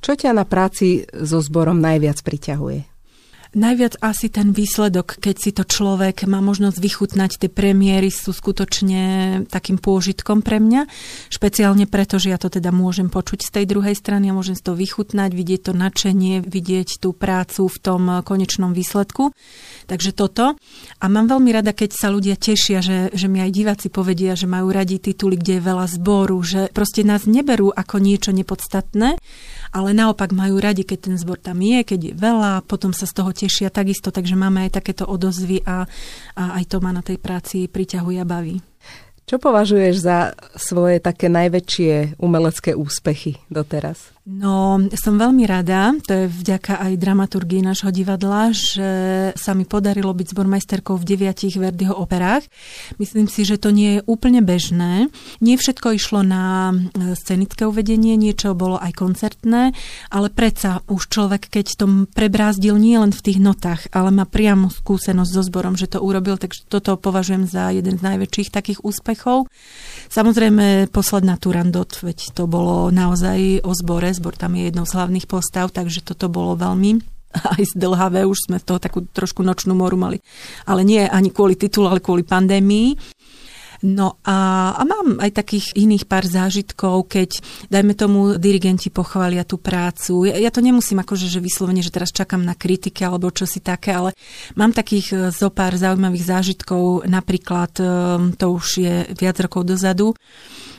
Čo 0.01 0.17
ťa 0.17 0.33
na 0.33 0.43
práci 0.49 1.05
so 1.13 1.39
zborom 1.39 1.77
najviac 1.77 2.17
priťahuje? 2.25 2.90
Najviac 3.51 3.99
asi 3.99 4.31
ten 4.31 4.55
výsledok, 4.55 5.19
keď 5.19 5.35
si 5.35 5.51
to 5.51 5.67
človek 5.67 6.23
má 6.23 6.39
možnosť 6.39 6.79
vychutnať, 6.79 7.35
tie 7.35 7.51
premiéry 7.51 8.07
sú 8.07 8.31
skutočne 8.31 9.03
takým 9.51 9.75
pôžitkom 9.75 10.39
pre 10.39 10.63
mňa. 10.63 10.87
Špeciálne 11.27 11.83
preto, 11.83 12.15
že 12.15 12.31
ja 12.31 12.39
to 12.39 12.47
teda 12.47 12.71
môžem 12.71 13.11
počuť 13.11 13.43
z 13.43 13.51
tej 13.51 13.65
druhej 13.67 13.91
strany 13.91 14.31
a 14.31 14.37
môžem 14.39 14.55
si 14.55 14.63
to 14.63 14.71
vychutnať, 14.71 15.35
vidieť 15.35 15.67
to 15.67 15.73
načenie, 15.75 16.39
vidieť 16.39 17.03
tú 17.03 17.11
prácu 17.11 17.67
v 17.67 17.77
tom 17.83 18.23
konečnom 18.23 18.71
výsledku. 18.71 19.35
Takže 19.83 20.15
toto. 20.15 20.55
A 21.03 21.05
mám 21.11 21.27
veľmi 21.27 21.51
rada, 21.51 21.75
keď 21.75 21.91
sa 21.91 22.07
ľudia 22.07 22.39
tešia, 22.39 22.79
že, 22.79 23.11
že 23.11 23.27
mi 23.27 23.43
aj 23.43 23.51
diváci 23.51 23.91
povedia, 23.91 24.31
že 24.39 24.47
majú 24.47 24.71
radi 24.71 24.95
tituly, 24.95 25.35
kde 25.35 25.59
je 25.59 25.67
veľa 25.67 25.91
zboru, 25.91 26.39
že 26.39 26.71
proste 26.71 27.03
nás 27.03 27.27
neberú 27.27 27.67
ako 27.67 27.99
niečo 27.99 28.31
nepodstatné, 28.31 29.19
ale 29.71 29.95
naopak 29.95 30.35
majú 30.35 30.59
radi, 30.59 30.83
keď 30.83 30.99
ten 31.11 31.15
zbor 31.15 31.39
tam 31.39 31.63
je, 31.63 31.83
keď 31.87 31.99
je 32.11 32.13
veľa, 32.15 32.67
potom 32.67 32.91
sa 32.91 33.07
z 33.07 33.13
toho 33.15 33.31
tešia 33.31 33.71
takisto, 33.71 34.11
takže 34.11 34.35
máme 34.35 34.67
aj 34.67 34.83
takéto 34.83 35.07
odozvy 35.07 35.63
a, 35.63 35.87
a 36.35 36.43
aj 36.59 36.63
to 36.67 36.77
ma 36.83 36.91
na 36.91 36.99
tej 36.99 37.17
práci 37.17 37.71
priťahuje 37.71 38.19
a 38.19 38.27
baví. 38.27 38.59
Čo 39.31 39.39
považuješ 39.39 39.95
za 40.03 40.35
svoje 40.59 40.99
také 40.99 41.31
najväčšie 41.31 42.19
umelecké 42.19 42.75
úspechy 42.75 43.39
doteraz? 43.47 44.11
No, 44.21 44.77
som 45.01 45.17
veľmi 45.17 45.49
rada, 45.49 45.97
to 46.05 46.13
je 46.13 46.25
vďaka 46.29 46.77
aj 46.77 46.93
dramaturgii 47.01 47.65
nášho 47.65 47.89
divadla, 47.89 48.53
že 48.53 48.89
sa 49.33 49.57
mi 49.57 49.65
podarilo 49.65 50.13
byť 50.13 50.37
zbormajsterkou 50.37 50.93
v 50.93 51.07
deviatich 51.09 51.57
Verdiho 51.57 51.97
operách. 51.97 52.45
Myslím 53.01 53.25
si, 53.25 53.49
že 53.49 53.57
to 53.57 53.73
nie 53.73 53.97
je 53.97 54.05
úplne 54.05 54.45
bežné. 54.45 55.09
Nie 55.41 55.57
všetko 55.57 55.97
išlo 55.97 56.21
na 56.21 56.69
e, 56.69 57.17
scenické 57.17 57.65
uvedenie, 57.65 58.13
niečo 58.13 58.53
bolo 58.53 58.77
aj 58.77 58.93
koncertné, 58.93 59.73
ale 60.13 60.27
predsa 60.29 60.85
už 60.85 61.09
človek, 61.09 61.49
keď 61.49 61.81
tom 61.81 62.05
prebrázdil 62.05 62.77
nie 62.77 63.01
len 63.01 63.09
v 63.09 63.25
tých 63.25 63.41
notách, 63.41 63.89
ale 63.89 64.13
má 64.13 64.29
priamu 64.29 64.69
skúsenosť 64.69 65.33
so 65.33 65.41
zborom, 65.41 65.73
že 65.73 65.89
to 65.89 65.97
urobil, 65.97 66.37
takže 66.37 66.69
toto 66.69 66.93
považujem 66.93 67.49
za 67.49 67.73
jeden 67.73 67.97
z 67.97 68.05
najväčších 68.05 68.53
takých 68.53 68.85
úspechov. 68.85 69.49
Samozrejme, 70.13 70.93
posledná 70.93 71.41
Turandot, 71.41 71.89
veď 72.05 72.37
to 72.37 72.45
bolo 72.45 72.93
naozaj 72.93 73.65
o 73.65 73.73
zbore, 73.73 74.10
Zbor 74.15 74.35
tam 74.35 74.55
je 74.55 74.69
jednou 74.69 74.85
z 74.87 74.95
hlavných 74.95 75.27
postav, 75.27 75.71
takže 75.71 76.03
toto 76.03 76.27
bolo 76.27 76.59
veľmi 76.59 77.01
aj 77.57 77.75
zdlhavé, 77.75 78.27
už 78.27 78.51
sme 78.51 78.57
z 78.59 78.65
toho 78.67 78.79
takú 78.79 79.07
trošku 79.07 79.41
nočnú 79.43 79.75
moru 79.75 79.95
mali. 79.95 80.19
Ale 80.67 80.83
nie 80.83 81.03
ani 81.03 81.31
kvôli 81.31 81.55
titulu, 81.55 81.87
ale 81.87 82.03
kvôli 82.03 82.27
pandémii. 82.27 83.19
No 83.81 84.21
a, 84.21 84.71
a 84.77 84.85
mám 84.85 85.17
aj 85.17 85.41
takých 85.41 85.73
iných 85.73 86.05
pár 86.05 86.21
zážitkov, 86.29 87.09
keď, 87.09 87.41
dajme 87.65 87.97
tomu, 87.97 88.37
dirigenti 88.37 88.93
pochvália 88.93 89.41
tú 89.41 89.57
prácu. 89.57 90.29
Ja, 90.29 90.37
ja 90.37 90.53
to 90.53 90.61
nemusím 90.61 91.01
akože, 91.01 91.25
že 91.25 91.41
vyslovene, 91.41 91.81
že 91.81 91.89
teraz 91.89 92.13
čakám 92.13 92.45
na 92.45 92.53
kritike 92.53 93.01
alebo 93.01 93.33
čo 93.33 93.49
si 93.49 93.57
také, 93.57 93.97
ale 93.97 94.13
mám 94.53 94.69
takých 94.69 95.07
e, 95.09 95.15
zo 95.33 95.49
pár 95.49 95.73
zaujímavých 95.73 96.29
zážitkov, 96.29 97.09
napríklad, 97.09 97.73
e, 97.81 97.85
to 98.37 98.45
už 98.53 98.65
je 98.85 98.95
viac 99.17 99.41
rokov 99.41 99.65
dozadu, 99.65 100.13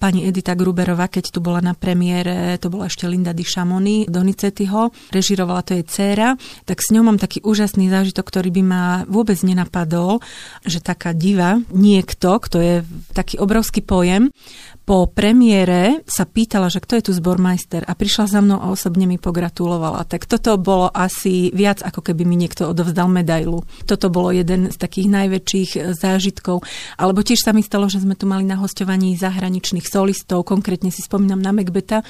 pani 0.02 0.26
Edita 0.26 0.58
Gruberová, 0.58 1.06
keď 1.06 1.30
tu 1.30 1.38
bola 1.38 1.62
na 1.62 1.78
premiére, 1.78 2.58
to 2.58 2.74
bola 2.74 2.90
ešte 2.90 3.06
Linda 3.06 3.30
Di 3.30 3.46
Shamoni, 3.46 4.10
Donizettiho, 4.10 4.90
režirovala 5.14 5.62
to 5.62 5.78
jej 5.78 5.86
dcéra, 5.86 6.34
tak 6.66 6.82
s 6.82 6.90
ňou 6.90 7.06
mám 7.06 7.22
taký 7.22 7.38
úžasný 7.46 7.86
zážitok, 7.86 8.26
ktorý 8.26 8.50
by 8.50 8.62
ma 8.66 8.84
vôbec 9.06 9.38
nenapadol, 9.46 10.18
že 10.66 10.82
taká 10.82 11.14
diva, 11.14 11.62
niekto, 11.70 12.42
kto 12.42 12.58
je 12.58 12.74
taký 13.14 13.38
obrovský 13.38 13.86
pojem, 13.86 14.34
po 14.82 15.06
premiére 15.06 16.02
sa 16.10 16.26
pýtala, 16.26 16.66
že 16.66 16.82
kto 16.82 16.98
je 16.98 17.04
tu 17.06 17.12
zbormajster 17.14 17.86
a 17.86 17.94
prišla 17.94 18.26
za 18.26 18.40
mnou 18.42 18.58
a 18.58 18.74
osobne 18.74 19.06
mi 19.06 19.14
pogratulovala. 19.14 20.02
Tak 20.10 20.26
toto 20.26 20.58
bolo 20.58 20.90
asi 20.90 21.54
viac, 21.54 21.86
ako 21.86 22.02
keby 22.02 22.26
mi 22.26 22.34
niekto 22.34 22.66
odovzdal 22.66 23.06
medailu. 23.06 23.62
Toto 23.86 24.10
bolo 24.10 24.34
jeden 24.34 24.74
z 24.74 24.76
takých 24.76 25.06
najväčších 25.06 25.70
e, 25.78 25.80
zážitkov. 25.94 26.66
Alebo 26.98 27.22
tiež 27.22 27.46
sa 27.46 27.54
mi 27.54 27.62
stalo, 27.62 27.86
že 27.86 28.02
sme 28.02 28.18
tu 28.18 28.26
mali 28.26 28.42
na 28.42 28.58
hostovaní 28.58 29.14
zahraničných 29.14 29.86
solistov, 29.86 30.42
konkrétne 30.42 30.90
si 30.90 31.06
spomínam 31.06 31.38
na 31.38 31.54
Macbeta 31.54 32.02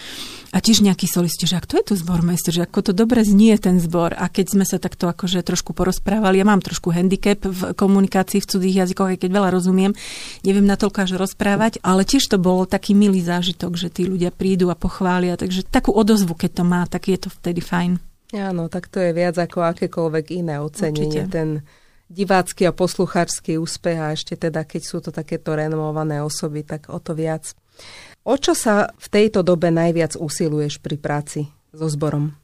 a 0.53 0.61
tiež 0.61 0.85
nejaký 0.85 1.09
solisti, 1.09 1.49
že 1.49 1.57
ak 1.57 1.65
to 1.65 1.81
je 1.81 1.85
tu 1.91 1.95
zbormajster, 1.97 2.53
že 2.53 2.63
ako 2.69 2.81
to 2.85 2.93
dobre 2.93 3.25
znie 3.25 3.57
ten 3.57 3.81
zbor. 3.81 4.13
A 4.13 4.29
keď 4.29 4.53
sme 4.53 4.65
sa 4.69 4.77
takto 4.77 5.09
akože 5.09 5.41
trošku 5.41 5.73
porozprávali, 5.73 6.39
ja 6.39 6.47
mám 6.47 6.61
trošku 6.61 6.93
handicap 6.93 7.41
v 7.41 7.73
komunikácii 7.73 8.45
v 8.45 8.49
cudzích 8.53 8.77
jazykoch, 8.85 9.17
aj 9.17 9.19
keď 9.25 9.31
veľa 9.33 9.49
rozumiem, 9.49 9.97
neviem 10.45 10.69
natoľko 10.69 11.09
až 11.09 11.11
rozprávať, 11.17 11.81
ale 11.81 12.05
tiež 12.05 12.29
to 12.29 12.37
bol 12.37 12.69
taký 12.69 12.93
milý 12.93 13.25
zážitok, 13.25 13.81
že 13.81 13.89
tí 13.89 14.05
ľudia 14.05 14.29
prídu 14.29 14.69
a 14.69 14.77
pochvália, 14.77 15.41
takže 15.41 15.65
takú 15.65 15.97
odozvu, 15.97 16.37
keď 16.37 16.61
to 16.61 16.65
má, 16.69 16.85
tak 16.85 17.09
je 17.09 17.17
to 17.17 17.33
vtedy 17.33 17.65
fajn. 17.65 17.97
Áno, 18.37 18.69
tak 18.69 18.93
to 18.93 19.01
je 19.01 19.13
viac 19.17 19.37
ako 19.41 19.61
akékoľvek 19.73 20.27
iné 20.37 20.61
ocenenie. 20.61 21.25
Určite. 21.25 21.33
Ten 21.33 21.49
divácky 22.13 22.69
a 22.69 22.77
poslucháčský 22.77 23.57
úspech 23.57 23.97
a 23.97 24.13
ešte 24.13 24.37
teda, 24.37 24.69
keď 24.69 24.83
sú 24.85 25.01
to 25.01 25.09
takéto 25.09 25.57
renomované 25.57 26.21
osoby, 26.21 26.61
tak 26.65 26.93
o 26.93 27.01
to 27.01 27.17
viac. 27.17 27.57
O 28.23 28.39
čo 28.39 28.55
sa 28.55 28.95
v 28.95 29.07
tejto 29.11 29.43
dobe 29.43 29.75
najviac 29.75 30.15
usiluješ 30.15 30.79
pri 30.79 30.97
práci 30.99 31.41
so 31.75 31.91
zborom? 31.91 32.39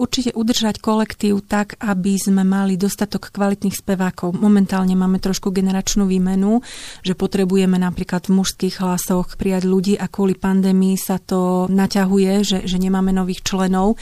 určite 0.00 0.32
udržať 0.32 0.80
kolektív 0.80 1.44
tak, 1.44 1.76
aby 1.76 2.16
sme 2.16 2.40
mali 2.40 2.80
dostatok 2.80 3.28
kvalitných 3.28 3.76
spevákov. 3.76 4.32
Momentálne 4.32 4.96
máme 4.96 5.20
trošku 5.20 5.52
generačnú 5.52 6.08
výmenu, 6.08 6.64
že 7.04 7.12
potrebujeme 7.12 7.76
napríklad 7.76 8.32
v 8.32 8.40
mužských 8.40 8.80
hlasoch 8.80 9.36
prijať 9.36 9.68
ľudí 9.68 9.94
a 10.00 10.08
kvôli 10.08 10.32
pandémii 10.32 10.96
sa 10.96 11.20
to 11.20 11.68
naťahuje, 11.68 12.32
že, 12.40 12.58
že 12.64 12.76
nemáme 12.80 13.12
nových 13.12 13.44
členov 13.44 14.00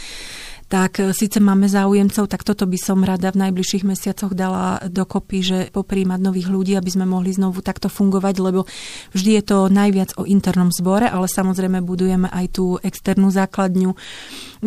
tak 0.68 1.00
e, 1.00 1.16
síce 1.16 1.40
máme 1.40 1.66
záujemcov, 1.66 2.28
tak 2.28 2.44
toto 2.44 2.68
by 2.68 2.76
som 2.76 3.00
rada 3.00 3.32
v 3.32 3.48
najbližších 3.48 3.88
mesiacoch 3.88 4.36
dala 4.36 4.84
dokopy, 4.84 5.38
že 5.40 5.58
popríjmať 5.72 6.20
nových 6.20 6.48
ľudí, 6.52 6.72
aby 6.76 6.90
sme 6.92 7.08
mohli 7.08 7.32
znovu 7.32 7.64
takto 7.64 7.88
fungovať, 7.88 8.34
lebo 8.38 8.68
vždy 9.16 9.30
je 9.40 9.44
to 9.48 9.58
najviac 9.72 10.12
o 10.20 10.28
internom 10.28 10.68
zbore, 10.68 11.08
ale 11.08 11.26
samozrejme 11.26 11.80
budujeme 11.80 12.28
aj 12.28 12.46
tú 12.52 12.76
externú 12.84 13.32
základňu. 13.32 13.90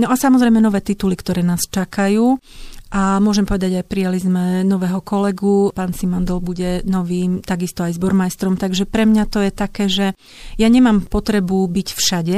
No 0.02 0.06
a 0.10 0.16
samozrejme 0.18 0.58
nové 0.58 0.82
tituly, 0.82 1.14
ktoré 1.14 1.46
nás 1.46 1.70
čakajú. 1.70 2.42
A 2.92 3.24
môžem 3.24 3.48
povedať, 3.48 3.80
aj 3.80 3.88
prijali 3.88 4.20
sme 4.20 4.68
nového 4.68 5.00
kolegu, 5.00 5.72
pán 5.72 5.96
Simandol 5.96 6.44
bude 6.44 6.84
novým, 6.84 7.40
takisto 7.40 7.88
aj 7.88 7.96
zbormajstrom, 7.96 8.60
takže 8.60 8.84
pre 8.84 9.08
mňa 9.08 9.24
to 9.32 9.40
je 9.40 9.52
také, 9.52 9.88
že 9.88 10.12
ja 10.60 10.68
nemám 10.68 11.08
potrebu 11.08 11.72
byť 11.72 11.88
všade, 11.96 12.38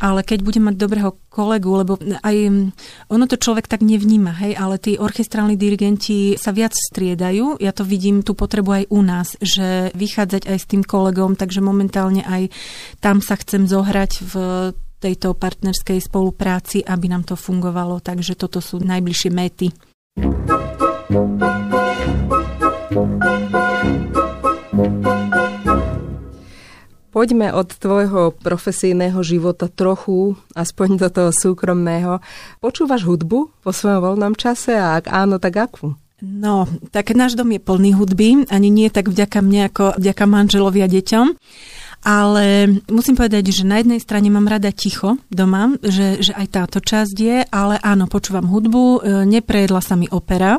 ale 0.00 0.20
keď 0.24 0.38
budem 0.40 0.72
mať 0.72 0.76
dobrého 0.80 1.12
kolegu, 1.28 1.70
lebo 1.76 2.00
aj 2.00 2.36
ono 3.12 3.24
to 3.28 3.36
človek 3.36 3.68
tak 3.68 3.84
nevníma, 3.84 4.32
hej, 4.40 4.56
ale 4.56 4.80
tí 4.80 4.96
orchestrálni 4.96 5.60
dirigenti 5.60 6.40
sa 6.40 6.56
viac 6.56 6.72
striedajú, 6.72 7.60
ja 7.60 7.76
to 7.76 7.84
vidím 7.84 8.24
tú 8.24 8.32
potrebu 8.32 8.72
aj 8.72 8.84
u 8.88 9.00
nás, 9.04 9.36
že 9.44 9.92
vychádzať 9.92 10.48
aj 10.48 10.56
s 10.56 10.68
tým 10.72 10.88
kolegom, 10.88 11.36
takže 11.36 11.60
momentálne 11.60 12.24
aj 12.24 12.48
tam 13.04 13.20
sa 13.20 13.36
chcem 13.36 13.68
zohrať 13.68 14.24
v 14.24 14.34
tejto 15.02 15.34
partnerskej 15.34 15.98
spolupráci, 15.98 16.86
aby 16.86 17.10
nám 17.10 17.26
to 17.26 17.34
fungovalo. 17.34 17.98
Takže 17.98 18.38
toto 18.38 18.62
sú 18.62 18.78
najbližšie 18.78 19.30
méty. 19.34 19.74
Poďme 27.12 27.52
od 27.52 27.68
tvojho 27.76 28.32
profesijného 28.40 29.20
života 29.20 29.68
trochu, 29.68 30.32
aspoň 30.56 30.88
do 30.96 31.08
toho 31.12 31.30
súkromného. 31.34 32.24
Počúvaš 32.64 33.04
hudbu 33.04 33.52
po 33.60 33.70
svojom 33.74 34.00
voľnom 34.00 34.32
čase 34.32 34.72
a 34.72 34.96
ak 34.96 35.12
áno, 35.12 35.36
tak 35.36 35.60
akú? 35.60 35.92
No, 36.22 36.70
tak 36.94 37.12
náš 37.12 37.36
dom 37.36 37.50
je 37.52 37.60
plný 37.60 37.98
hudby, 37.98 38.46
ani 38.48 38.70
nie 38.70 38.88
tak 38.88 39.10
vďaka 39.12 39.42
mne 39.42 39.68
ako 39.68 39.98
vďaka 39.98 40.24
manželovi 40.24 40.80
a 40.80 40.88
deťom. 40.88 41.26
Ale 42.02 42.66
musím 42.90 43.14
povedať, 43.14 43.54
že 43.54 43.62
na 43.62 43.78
jednej 43.78 44.02
strane 44.02 44.26
mám 44.26 44.50
rada 44.50 44.74
ticho 44.74 45.22
doma, 45.30 45.78
že, 45.86 46.18
že 46.18 46.34
aj 46.34 46.46
táto 46.50 46.78
časť 46.82 47.14
je, 47.14 47.38
ale 47.46 47.78
áno, 47.78 48.10
počúvam 48.10 48.50
hudbu, 48.50 48.82
e, 48.82 48.98
neprejedla 49.30 49.78
sa 49.78 49.94
mi 49.94 50.10
opera. 50.10 50.58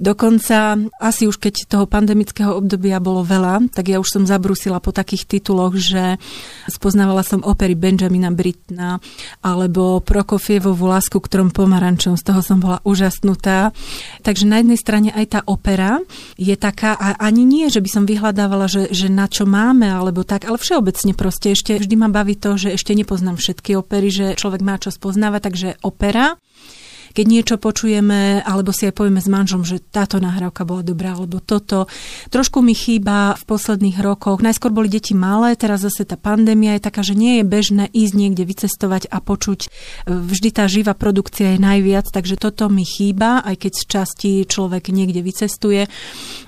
Dokonca 0.00 0.78
asi 1.00 1.28
už 1.28 1.36
keď 1.36 1.68
toho 1.68 1.84
pandemického 1.84 2.54
obdobia 2.54 3.02
bolo 3.02 3.26
veľa, 3.26 3.72
tak 3.74 3.92
ja 3.92 3.98
už 3.98 4.08
som 4.08 4.22
zabrusila 4.24 4.78
po 4.78 4.94
takých 4.94 5.28
tituloch, 5.28 5.76
že 5.76 6.16
spoznávala 6.70 7.26
som 7.26 7.44
opery 7.44 7.76
Benjamina 7.76 8.32
Britna 8.32 9.02
alebo 9.42 10.00
Prokofievovú 10.00 10.88
lásku 10.88 11.18
k 11.18 11.30
trom 11.30 11.50
pomarančom. 11.52 12.16
Z 12.16 12.24
toho 12.32 12.40
som 12.40 12.62
bola 12.62 12.80
úžasnutá. 12.86 13.74
Takže 14.22 14.48
na 14.48 14.62
jednej 14.62 14.78
strane 14.78 15.08
aj 15.12 15.26
tá 15.28 15.40
opera 15.44 16.00
je 16.38 16.54
taká, 16.54 16.94
a 16.96 17.18
ani 17.18 17.44
nie, 17.44 17.66
že 17.68 17.82
by 17.82 17.90
som 17.90 18.04
vyhľadávala, 18.06 18.70
že, 18.70 18.92
že 18.94 19.10
na 19.10 19.26
čo 19.26 19.44
máme, 19.48 19.88
alebo 19.90 20.22
tak, 20.22 20.46
ale 20.46 20.60
všeobecne 20.60 21.12
proste 21.16 21.52
ešte 21.52 21.76
vždy 21.76 21.94
ma 21.98 22.08
baví 22.12 22.38
to, 22.38 22.56
že 22.56 22.74
ešte 22.76 22.94
nepoznám 22.94 23.36
všetky 23.40 23.74
opery, 23.76 24.08
že 24.12 24.26
človek 24.38 24.60
má 24.62 24.76
čo 24.78 24.94
spoznávať, 24.94 25.40
takže 25.42 25.68
opera 25.82 26.36
keď 27.12 27.24
niečo 27.28 27.56
počujeme, 27.60 28.42
alebo 28.42 28.72
si 28.72 28.88
aj 28.88 28.96
povieme 28.96 29.20
s 29.20 29.28
manžom, 29.28 29.62
že 29.62 29.80
táto 29.80 30.18
nahrávka 30.18 30.64
bola 30.64 30.82
dobrá, 30.84 31.14
alebo 31.14 31.38
toto. 31.38 31.86
Trošku 32.32 32.64
mi 32.64 32.72
chýba 32.72 33.36
v 33.38 33.42
posledných 33.44 34.00
rokoch. 34.00 34.40
Najskôr 34.40 34.72
boli 34.72 34.88
deti 34.88 35.12
malé, 35.12 35.54
teraz 35.54 35.84
zase 35.84 36.08
tá 36.08 36.16
pandémia 36.16 36.76
je 36.76 36.84
taká, 36.88 37.04
že 37.04 37.14
nie 37.14 37.40
je 37.40 37.44
bežné 37.44 37.84
ísť 37.92 38.14
niekde 38.16 38.44
vycestovať 38.48 39.12
a 39.12 39.20
počuť. 39.20 39.60
Vždy 40.08 40.48
tá 40.50 40.64
živá 40.66 40.96
produkcia 40.96 41.54
je 41.54 41.60
najviac, 41.60 42.08
takže 42.08 42.40
toto 42.40 42.66
mi 42.72 42.82
chýba, 42.82 43.44
aj 43.44 43.68
keď 43.68 43.72
z 43.72 43.84
časti 43.84 44.30
človek 44.48 44.88
niekde 44.90 45.20
vycestuje. 45.20 45.86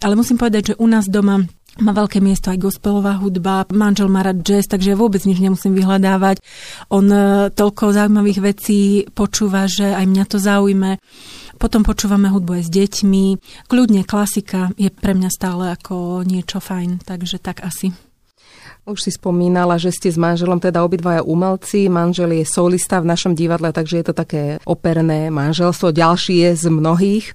Ale 0.01 0.19
musím 0.19 0.41
povedať, 0.41 0.75
že 0.75 0.79
u 0.81 0.87
nás 0.89 1.07
doma 1.07 1.45
má 1.83 1.91
veľké 1.91 2.23
miesto 2.23 2.55
aj 2.55 2.63
gospelová 2.63 3.19
hudba, 3.19 3.67
manžel 3.75 4.07
má 4.07 4.23
rád 4.23 4.47
jazz, 4.47 4.71
takže 4.71 4.95
vôbec 4.95 5.27
nič 5.27 5.43
nemusím 5.43 5.75
vyhľadávať. 5.75 6.39
On 6.95 7.03
e, 7.03 7.51
toľko 7.51 7.91
zaujímavých 7.91 8.41
vecí 8.45 9.09
počúva, 9.11 9.67
že 9.67 9.91
aj 9.91 10.07
mňa 10.07 10.25
to 10.31 10.39
zaujme. 10.39 11.03
Potom 11.59 11.83
počúvame 11.83 12.31
hudbu 12.31 12.63
aj 12.63 12.65
s 12.67 12.71
deťmi. 12.71 13.25
Kľudne 13.67 14.07
klasika 14.07 14.71
je 14.79 14.91
pre 14.91 15.19
mňa 15.19 15.31
stále 15.31 15.75
ako 15.75 16.23
niečo 16.23 16.63
fajn, 16.63 17.03
takže 17.03 17.43
tak 17.43 17.67
asi. 17.67 17.91
Už 18.85 19.01
si 19.01 19.17
spomínala, 19.17 19.81
že 19.81 19.89
ste 19.89 20.13
s 20.13 20.21
manželom 20.21 20.61
teda 20.61 20.85
obidvaja 20.85 21.25
umelci. 21.25 21.89
Manžel 21.89 22.37
je 22.37 22.45
solista 22.45 23.01
v 23.01 23.09
našom 23.09 23.33
divadle, 23.33 23.73
takže 23.73 24.05
je 24.05 24.07
to 24.13 24.13
také 24.13 24.43
operné 24.69 25.33
manželstvo. 25.33 25.89
Ďalší 25.89 26.45
je 26.45 26.51
z 26.53 26.65
mnohých. 26.69 27.33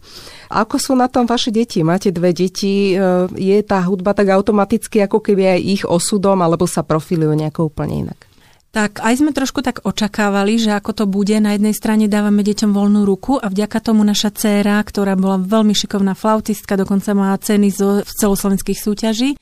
Ako 0.54 0.78
sú 0.78 0.94
na 0.94 1.10
tom 1.10 1.26
vaše 1.26 1.50
deti? 1.50 1.82
Máte 1.82 2.14
dve 2.14 2.38
deti. 2.38 2.94
E, 2.94 3.02
je 3.34 3.58
tá 3.66 3.82
hudba 3.82 4.14
tak 4.14 4.30
automaticky 4.30 5.02
ako 5.02 5.26
keby 5.26 5.58
aj 5.58 5.60
ich 5.66 5.84
osudom, 5.90 6.38
alebo 6.46 6.70
sa 6.70 6.86
profilujú 6.86 7.34
nejako 7.34 7.74
úplne 7.74 8.06
inak? 8.06 8.30
Tak 8.70 9.02
aj 9.02 9.18
sme 9.18 9.34
trošku 9.34 9.66
tak 9.66 9.82
očakávali, 9.82 10.62
že 10.62 10.70
ako 10.78 10.94
to 10.94 11.06
bude. 11.10 11.34
Na 11.42 11.58
jednej 11.58 11.74
strane 11.74 12.06
dávame 12.06 12.46
deťom 12.46 12.70
voľnú 12.70 13.02
ruku 13.10 13.42
a 13.42 13.50
vďaka 13.50 13.82
tomu 13.82 14.06
naša 14.06 14.30
dcéra, 14.30 14.78
ktorá 14.86 15.18
bola 15.18 15.42
veľmi 15.42 15.74
šikovná 15.74 16.14
flautistka, 16.14 16.78
dokonca 16.78 17.18
má 17.18 17.34
ceny 17.34 17.74
zo 17.74 18.06
celoslovenských 18.06 18.78
súťaží, 18.78 19.34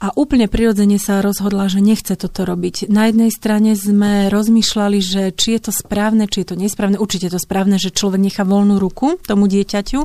a 0.00 0.16
úplne 0.16 0.48
prirodzene 0.48 0.96
sa 0.96 1.20
rozhodla, 1.20 1.68
že 1.68 1.84
nechce 1.84 2.16
toto 2.16 2.48
robiť. 2.48 2.88
Na 2.88 3.12
jednej 3.12 3.28
strane 3.28 3.76
sme 3.76 4.32
rozmýšľali, 4.32 4.98
že 5.04 5.22
či 5.36 5.60
je 5.60 5.68
to 5.68 5.72
správne, 5.76 6.24
či 6.24 6.40
je 6.40 6.46
to 6.48 6.56
nesprávne. 6.56 6.96
Určite 6.96 7.28
je 7.28 7.34
to 7.36 7.44
správne, 7.44 7.76
že 7.76 7.92
človek 7.92 8.16
nechá 8.16 8.48
voľnú 8.48 8.80
ruku 8.80 9.20
tomu 9.20 9.44
dieťaťu. 9.44 10.00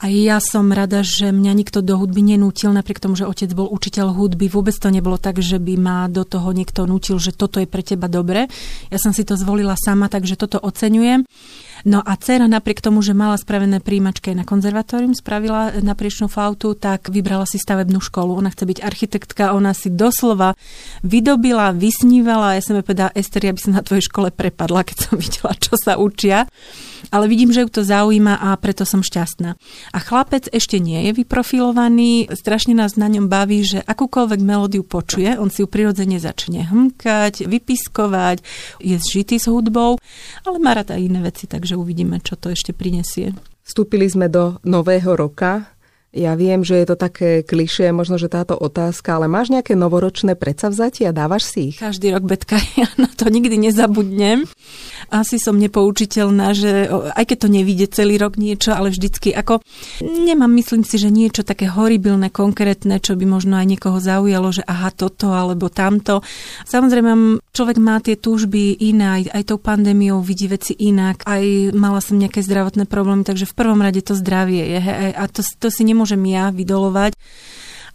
A 0.00 0.04
ja 0.08 0.40
som 0.40 0.72
rada, 0.72 1.04
že 1.04 1.28
mňa 1.28 1.52
nikto 1.52 1.84
do 1.84 2.00
hudby 2.00 2.24
nenútil, 2.24 2.72
napriek 2.72 3.04
tomu, 3.04 3.20
že 3.20 3.28
otec 3.28 3.52
bol 3.52 3.68
učiteľ 3.68 4.16
hudby. 4.16 4.48
Vôbec 4.48 4.72
to 4.72 4.88
nebolo 4.88 5.20
tak, 5.20 5.44
že 5.44 5.60
by 5.60 5.76
ma 5.76 6.08
do 6.08 6.24
toho 6.24 6.48
niekto 6.56 6.88
nútil, 6.88 7.20
že 7.20 7.36
toto 7.36 7.60
je 7.60 7.68
pre 7.68 7.84
teba 7.84 8.08
dobre. 8.08 8.48
Ja 8.88 8.96
som 8.96 9.12
si 9.12 9.28
to 9.28 9.36
zvolila 9.36 9.76
sama, 9.76 10.08
takže 10.08 10.40
toto 10.40 10.56
oceňujem. 10.56 11.28
No 11.88 12.04
a 12.04 12.20
dcera 12.20 12.44
napriek 12.44 12.84
tomu, 12.84 13.00
že 13.00 13.16
mala 13.16 13.40
spravené 13.40 13.80
príjimačky 13.80 14.36
na 14.36 14.44
konzervatórium, 14.44 15.16
spravila 15.16 15.80
napriečnú 15.80 16.28
flautu, 16.28 16.76
tak 16.76 17.08
vybrala 17.08 17.48
si 17.48 17.56
stavebnú 17.56 17.96
školu. 18.04 18.36
Ona 18.36 18.52
chce 18.52 18.68
byť 18.68 18.78
architektka, 18.84 19.56
ona 19.56 19.72
si 19.72 19.88
doslova 19.88 20.52
vydobila, 21.00 21.72
vysnívala. 21.72 22.60
Ja 22.60 22.62
som 22.62 22.76
jej 22.76 22.84
povedala, 22.84 23.16
Ester, 23.16 23.40
ja 23.40 23.56
by 23.56 23.60
som 23.64 23.72
na 23.72 23.80
tvojej 23.80 24.04
škole 24.04 24.28
prepadla, 24.28 24.84
keď 24.84 24.96
som 25.00 25.14
videla, 25.16 25.56
čo 25.56 25.80
sa 25.80 25.96
učia 25.96 26.44
ale 27.14 27.30
vidím, 27.30 27.54
že 27.54 27.64
ju 27.64 27.70
to 27.70 27.82
zaujíma 27.86 28.38
a 28.38 28.54
preto 28.60 28.82
som 28.82 29.00
šťastná. 29.00 29.54
A 29.94 29.98
chlapec 29.98 30.50
ešte 30.50 30.82
nie 30.82 31.08
je 31.08 31.22
vyprofilovaný, 31.22 32.28
strašne 32.34 32.74
nás 32.74 32.98
na 32.98 33.06
ňom 33.06 33.30
baví, 33.30 33.64
že 33.64 33.80
akúkoľvek 33.84 34.40
melódiu 34.42 34.82
počuje, 34.82 35.38
on 35.38 35.48
si 35.48 35.62
ju 35.62 35.68
prirodzene 35.70 36.18
začne 36.18 36.66
hmkať, 36.68 37.46
vypiskovať, 37.46 38.42
je 38.82 38.96
zžitý 38.98 39.38
s 39.38 39.46
hudbou, 39.46 39.96
ale 40.42 40.56
má 40.58 40.74
rada 40.74 40.98
iné 40.98 41.22
veci, 41.22 41.46
takže 41.46 41.78
uvidíme, 41.78 42.18
čo 42.20 42.34
to 42.34 42.50
ešte 42.50 42.74
prinesie. 42.74 43.34
Vstúpili 43.68 44.08
sme 44.08 44.32
do 44.32 44.56
nového 44.64 45.12
roka, 45.12 45.77
ja 46.08 46.32
viem, 46.40 46.64
že 46.64 46.72
je 46.80 46.86
to 46.88 46.96
také 46.96 47.44
klišé, 47.44 47.92
možno, 47.92 48.16
že 48.16 48.32
táto 48.32 48.56
otázka, 48.56 49.20
ale 49.20 49.28
máš 49.28 49.52
nejaké 49.52 49.76
novoročné 49.76 50.40
predsavzatia? 50.40 51.12
Dávaš 51.12 51.52
si 51.52 51.60
ich? 51.72 51.76
Každý 51.76 52.16
rok, 52.16 52.24
Betka, 52.24 52.56
ja 52.80 52.88
na 52.96 53.12
to 53.12 53.28
nikdy 53.28 53.60
nezabudnem. 53.60 54.48
Asi 55.12 55.36
som 55.36 55.60
nepoučiteľná, 55.60 56.56
že 56.56 56.88
aj 57.12 57.24
keď 57.28 57.36
to 57.44 57.48
nevíde 57.52 57.86
celý 57.92 58.16
rok 58.16 58.40
niečo, 58.40 58.72
ale 58.72 58.88
vždycky 58.88 59.36
ako 59.36 59.60
nemám, 60.00 60.48
myslím 60.56 60.80
si, 60.80 60.96
že 60.96 61.12
niečo 61.12 61.44
také 61.44 61.68
horibilné, 61.68 62.32
konkrétne, 62.32 63.04
čo 63.04 63.12
by 63.12 63.28
možno 63.28 63.60
aj 63.60 63.68
niekoho 63.68 64.00
zaujalo, 64.00 64.48
že 64.48 64.64
aha, 64.64 64.88
toto 64.96 65.36
alebo 65.36 65.68
tamto. 65.68 66.24
Samozrejme, 66.64 67.36
človek 67.52 67.76
má 67.84 68.00
tie 68.00 68.16
túžby 68.16 68.80
iné, 68.80 69.20
aj, 69.20 69.22
aj 69.36 69.42
tou 69.44 69.60
pandémiou 69.60 70.24
vidí 70.24 70.48
veci 70.48 70.72
inak, 70.72 71.28
aj 71.28 71.76
mala 71.76 72.00
som 72.00 72.16
nejaké 72.16 72.40
zdravotné 72.40 72.88
problémy, 72.88 73.28
takže 73.28 73.44
v 73.44 73.56
prvom 73.56 73.84
rade 73.84 74.00
to 74.00 74.16
zdravie 74.16 74.64
je, 74.64 74.78
he, 74.80 74.92
a 75.12 75.28
to, 75.28 75.44
to 75.44 75.68
si 75.68 75.84
nemôžem 75.84 75.97
nemôžem 75.98 76.22
ja 76.30 76.54
vydolovať 76.54 77.18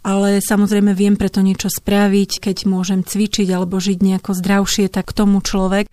ale 0.04 0.44
samozrejme 0.44 0.92
viem 0.92 1.16
preto 1.16 1.40
niečo 1.40 1.72
spraviť, 1.72 2.44
keď 2.44 2.56
môžem 2.68 3.00
cvičiť 3.00 3.48
alebo 3.48 3.80
žiť 3.80 3.98
nejako 4.04 4.36
zdravšie, 4.36 4.92
tak 4.92 5.10
k 5.10 5.16
tomu 5.16 5.40
človek 5.40 5.88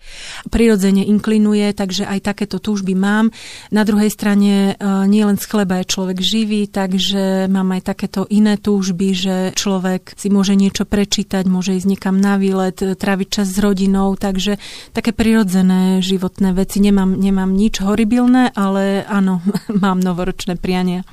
prirodzene 0.52 1.08
inklinuje, 1.08 1.72
takže 1.72 2.04
aj 2.04 2.20
takéto 2.20 2.60
túžby 2.60 2.92
mám. 2.92 3.32
Na 3.72 3.88
druhej 3.88 4.12
strane 4.12 4.76
e, 4.76 4.84
nielen 5.08 5.40
z 5.40 5.48
chleba 5.48 5.80
je 5.80 5.90
človek 5.96 6.20
živý, 6.20 6.68
takže 6.68 7.48
mám 7.48 7.72
aj 7.72 7.96
takéto 7.96 8.28
iné 8.28 8.60
túžby, 8.60 9.16
že 9.16 9.36
človek 9.56 10.12
si 10.20 10.28
môže 10.28 10.52
niečo 10.60 10.84
prečítať, 10.84 11.48
môže 11.48 11.72
ísť 11.72 11.88
niekam 11.88 12.20
na 12.20 12.36
výlet, 12.36 12.76
e, 12.84 12.92
tráviť 12.92 13.28
čas 13.40 13.48
s 13.48 13.56
rodinou, 13.64 14.12
takže 14.20 14.60
také 14.92 15.16
prirodzené 15.16 16.04
životné 16.04 16.52
veci. 16.52 16.84
Nemám, 16.84 17.16
nemám 17.16 17.48
nič 17.48 17.80
horibilné, 17.80 18.52
ale 18.52 19.08
áno, 19.08 19.40
mám 19.72 20.04
novoročné 20.04 20.60
priania. 20.60 21.08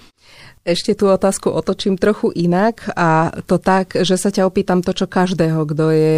Ešte 0.68 0.92
tú 0.92 1.08
otázku 1.08 1.48
otočím 1.50 1.96
trochu 1.96 2.36
inak 2.36 2.92
a 2.92 3.32
to 3.48 3.58
tak, 3.58 3.96
že 3.96 4.20
sa 4.20 4.28
ťa 4.28 4.44
opýtam 4.44 4.84
to, 4.84 4.92
čo 4.92 5.08
každého, 5.08 5.64
kto 5.64 5.86
je 5.90 6.16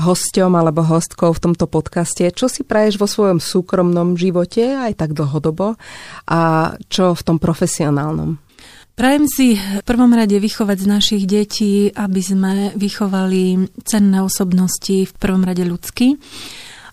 hosťom 0.00 0.52
alebo 0.56 0.80
hostkou 0.80 1.36
v 1.36 1.42
tomto 1.44 1.68
podcaste. 1.68 2.24
Čo 2.32 2.48
si 2.48 2.64
praješ 2.64 2.96
vo 2.96 3.04
svojom 3.04 3.36
súkromnom 3.36 4.16
živote, 4.16 4.76
aj 4.80 4.96
tak 4.96 5.10
dlhodobo, 5.12 5.76
a 6.24 6.40
čo 6.88 7.12
v 7.12 7.22
tom 7.22 7.36
profesionálnom? 7.36 8.40
Prajem 8.96 9.28
si 9.28 9.60
v 9.60 9.84
prvom 9.84 10.08
rade 10.08 10.40
vychovať 10.40 10.76
z 10.80 10.86
našich 10.88 11.22
detí, 11.28 11.92
aby 11.92 12.20
sme 12.24 12.52
vychovali 12.80 13.68
cenné 13.84 14.24
osobnosti, 14.24 15.04
v 15.04 15.12
prvom 15.20 15.44
rade 15.44 15.68
ľudský 15.68 16.16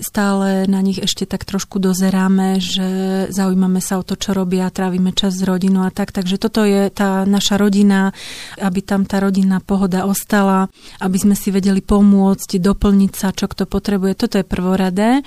stále 0.04 0.68
na 0.68 0.84
nich 0.84 1.00
ešte 1.00 1.26
tak 1.26 1.48
trošku 1.48 1.80
dozeráme, 1.80 2.60
že 2.60 2.88
zaujímame 3.32 3.80
sa 3.80 3.98
o 3.98 4.04
to, 4.04 4.20
čo 4.20 4.36
robia, 4.36 4.70
trávime 4.70 5.16
čas 5.16 5.40
s 5.40 5.48
rodinou 5.48 5.88
a 5.88 5.92
tak. 5.96 6.12
Takže 6.12 6.38
toto 6.38 6.68
je 6.68 6.92
tá 6.92 7.24
naša 7.24 7.58
rodina, 7.58 8.12
aby 8.60 8.84
tam 8.84 9.08
tá 9.08 9.24
rodinná 9.24 9.64
pohoda 9.64 10.04
ostala, 10.04 10.68
aby 11.00 11.18
sme 11.18 11.36
si 11.40 11.50
vedeli 11.50 11.80
pomôcť, 11.80 12.60
doplniť 12.60 13.12
sa, 13.16 13.32
čo 13.32 13.48
kto 13.48 13.66
potrebuje. 13.66 14.14
Toto 14.20 14.36
je 14.38 14.46
prvoradé. 14.46 15.24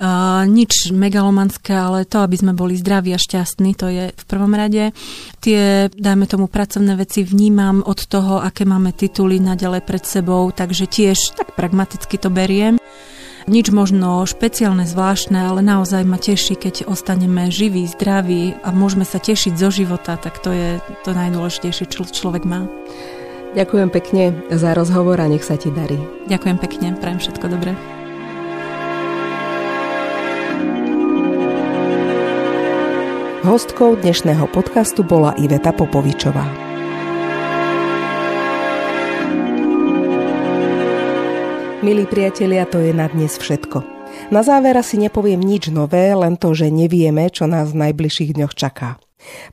Uh, 0.00 0.48
nič 0.48 0.96
megalomanské, 0.96 1.76
ale 1.76 2.08
to, 2.08 2.24
aby 2.24 2.32
sme 2.32 2.56
boli 2.56 2.72
zdraví 2.72 3.12
a 3.12 3.20
šťastní, 3.20 3.76
to 3.76 3.92
je 3.92 4.04
v 4.16 4.24
prvom 4.24 4.56
rade. 4.56 4.96
Tie, 5.44 5.92
dajme 5.92 6.24
tomu, 6.24 6.48
pracovné 6.48 6.96
veci 6.96 7.20
vnímam 7.20 7.84
od 7.84 8.08
toho, 8.08 8.40
aké 8.40 8.64
máme 8.64 8.96
tituly 8.96 9.36
naďalej 9.44 9.84
pred 9.84 10.00
sebou, 10.00 10.48
takže 10.56 10.88
tiež 10.88 11.36
tak 11.36 11.52
pragmaticky 11.52 12.16
to 12.16 12.32
beriem. 12.32 12.80
Nič 13.50 13.74
možno 13.74 14.22
špeciálne, 14.30 14.86
zvláštne, 14.86 15.34
ale 15.34 15.58
naozaj 15.58 16.06
ma 16.06 16.22
teší, 16.22 16.54
keď 16.54 16.86
ostaneme 16.86 17.50
živí, 17.50 17.82
zdraví 17.90 18.54
a 18.62 18.70
môžeme 18.70 19.02
sa 19.02 19.18
tešiť 19.18 19.58
zo 19.58 19.74
života, 19.74 20.14
tak 20.14 20.38
to 20.38 20.54
je 20.54 20.78
to 21.02 21.10
najdôležitejšie, 21.10 21.90
čo 21.90 22.06
človek 22.06 22.46
má. 22.46 22.70
Ďakujem 23.58 23.90
pekne 23.90 24.38
za 24.54 24.70
rozhovor 24.70 25.18
a 25.18 25.26
nech 25.26 25.42
sa 25.42 25.58
ti 25.58 25.74
darí. 25.74 25.98
Ďakujem 26.30 26.58
pekne, 26.62 26.94
prajem 26.94 27.18
všetko 27.18 27.46
dobré. 27.50 27.74
Hostkou 33.42 33.98
dnešného 33.98 34.46
podcastu 34.54 35.02
bola 35.02 35.34
Iveta 35.34 35.74
Popovičová. 35.74 36.69
Milí 41.80 42.04
priatelia, 42.04 42.68
to 42.68 42.76
je 42.76 42.92
na 42.92 43.08
dnes 43.08 43.40
všetko. 43.40 43.80
Na 44.28 44.44
záver 44.44 44.76
si 44.84 45.00
nepoviem 45.00 45.40
nič 45.40 45.72
nové, 45.72 46.12
len 46.12 46.36
to, 46.36 46.52
že 46.52 46.68
nevieme, 46.68 47.32
čo 47.32 47.48
nás 47.48 47.72
v 47.72 47.88
najbližších 47.88 48.36
dňoch 48.36 48.52
čaká. 48.52 49.00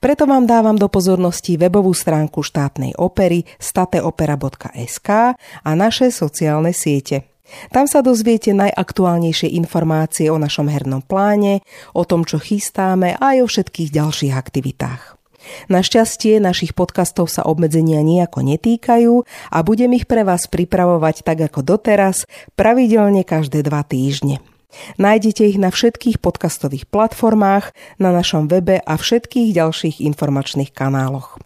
Preto 0.04 0.28
vám 0.28 0.44
dávam 0.44 0.76
do 0.76 0.92
pozornosti 0.92 1.56
webovú 1.56 1.96
stránku 1.96 2.44
štátnej 2.44 3.00
opery 3.00 3.48
stateopera.sk 3.64 5.10
a 5.40 5.70
naše 5.72 6.12
sociálne 6.12 6.76
siete. 6.76 7.32
Tam 7.72 7.88
sa 7.88 8.04
dozviete 8.04 8.52
najaktuálnejšie 8.52 9.56
informácie 9.56 10.28
o 10.28 10.36
našom 10.36 10.68
hernom 10.68 11.00
pláne, 11.00 11.64
o 11.96 12.04
tom, 12.04 12.28
čo 12.28 12.44
chystáme 12.44 13.16
a 13.16 13.40
aj 13.40 13.44
o 13.44 13.48
všetkých 13.48 13.90
ďalších 13.96 14.36
aktivitách. 14.36 15.17
Našťastie 15.68 16.40
našich 16.40 16.78
podcastov 16.78 17.32
sa 17.32 17.44
obmedzenia 17.46 18.04
nejako 18.06 18.44
netýkajú 18.44 19.14
a 19.52 19.58
budem 19.64 19.96
ich 19.98 20.06
pre 20.06 20.24
vás 20.28 20.48
pripravovať 20.48 21.24
tak 21.24 21.44
ako 21.48 21.64
doteraz, 21.64 22.30
pravidelne 22.56 23.28
každé 23.28 23.64
dva 23.66 23.84
týždne. 23.84 24.40
Nájdete 25.00 25.48
ich 25.48 25.58
na 25.58 25.74
všetkých 25.74 26.20
podcastových 26.22 26.86
platformách, 26.92 27.72
na 27.98 28.14
našom 28.14 28.52
webe 28.52 28.78
a 28.84 28.94
všetkých 29.00 29.56
ďalších 29.56 30.04
informačných 30.04 30.76
kanáloch. 30.76 31.40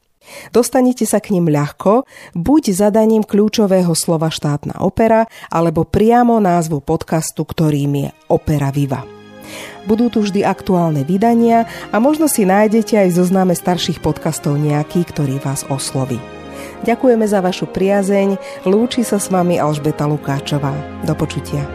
Dostanete 0.53 1.03
sa 1.09 1.17
k 1.17 1.33
nim 1.33 1.49
ľahko, 1.49 2.05
buď 2.37 2.63
zadaním 2.71 3.25
kľúčového 3.25 3.91
slova 3.97 4.29
štátna 4.29 4.79
opera, 4.79 5.25
alebo 5.49 5.83
priamo 5.83 6.37
názvu 6.37 6.79
podcastu, 6.81 7.41
ktorým 7.43 7.91
je 8.05 8.09
Opera 8.29 8.69
Viva. 8.69 9.20
Budú 9.89 10.13
tu 10.13 10.21
vždy 10.21 10.45
aktuálne 10.45 11.01
vydania 11.01 11.65
a 11.89 11.97
možno 11.97 12.29
si 12.29 12.45
nájdete 12.45 13.01
aj 13.01 13.17
zozname 13.17 13.57
starších 13.57 13.97
podcastov 13.97 14.61
nejaký, 14.61 15.05
ktorý 15.09 15.41
vás 15.41 15.65
osloví. 15.69 16.21
Ďakujeme 16.85 17.25
za 17.25 17.41
vašu 17.41 17.69
priazeň, 17.69 18.37
lúči 18.65 19.01
sa 19.05 19.17
s 19.21 19.29
vami 19.29 19.57
Alžbeta 19.57 20.05
Lukáčová. 20.05 20.73
Do 21.05 21.13
počutia. 21.17 21.65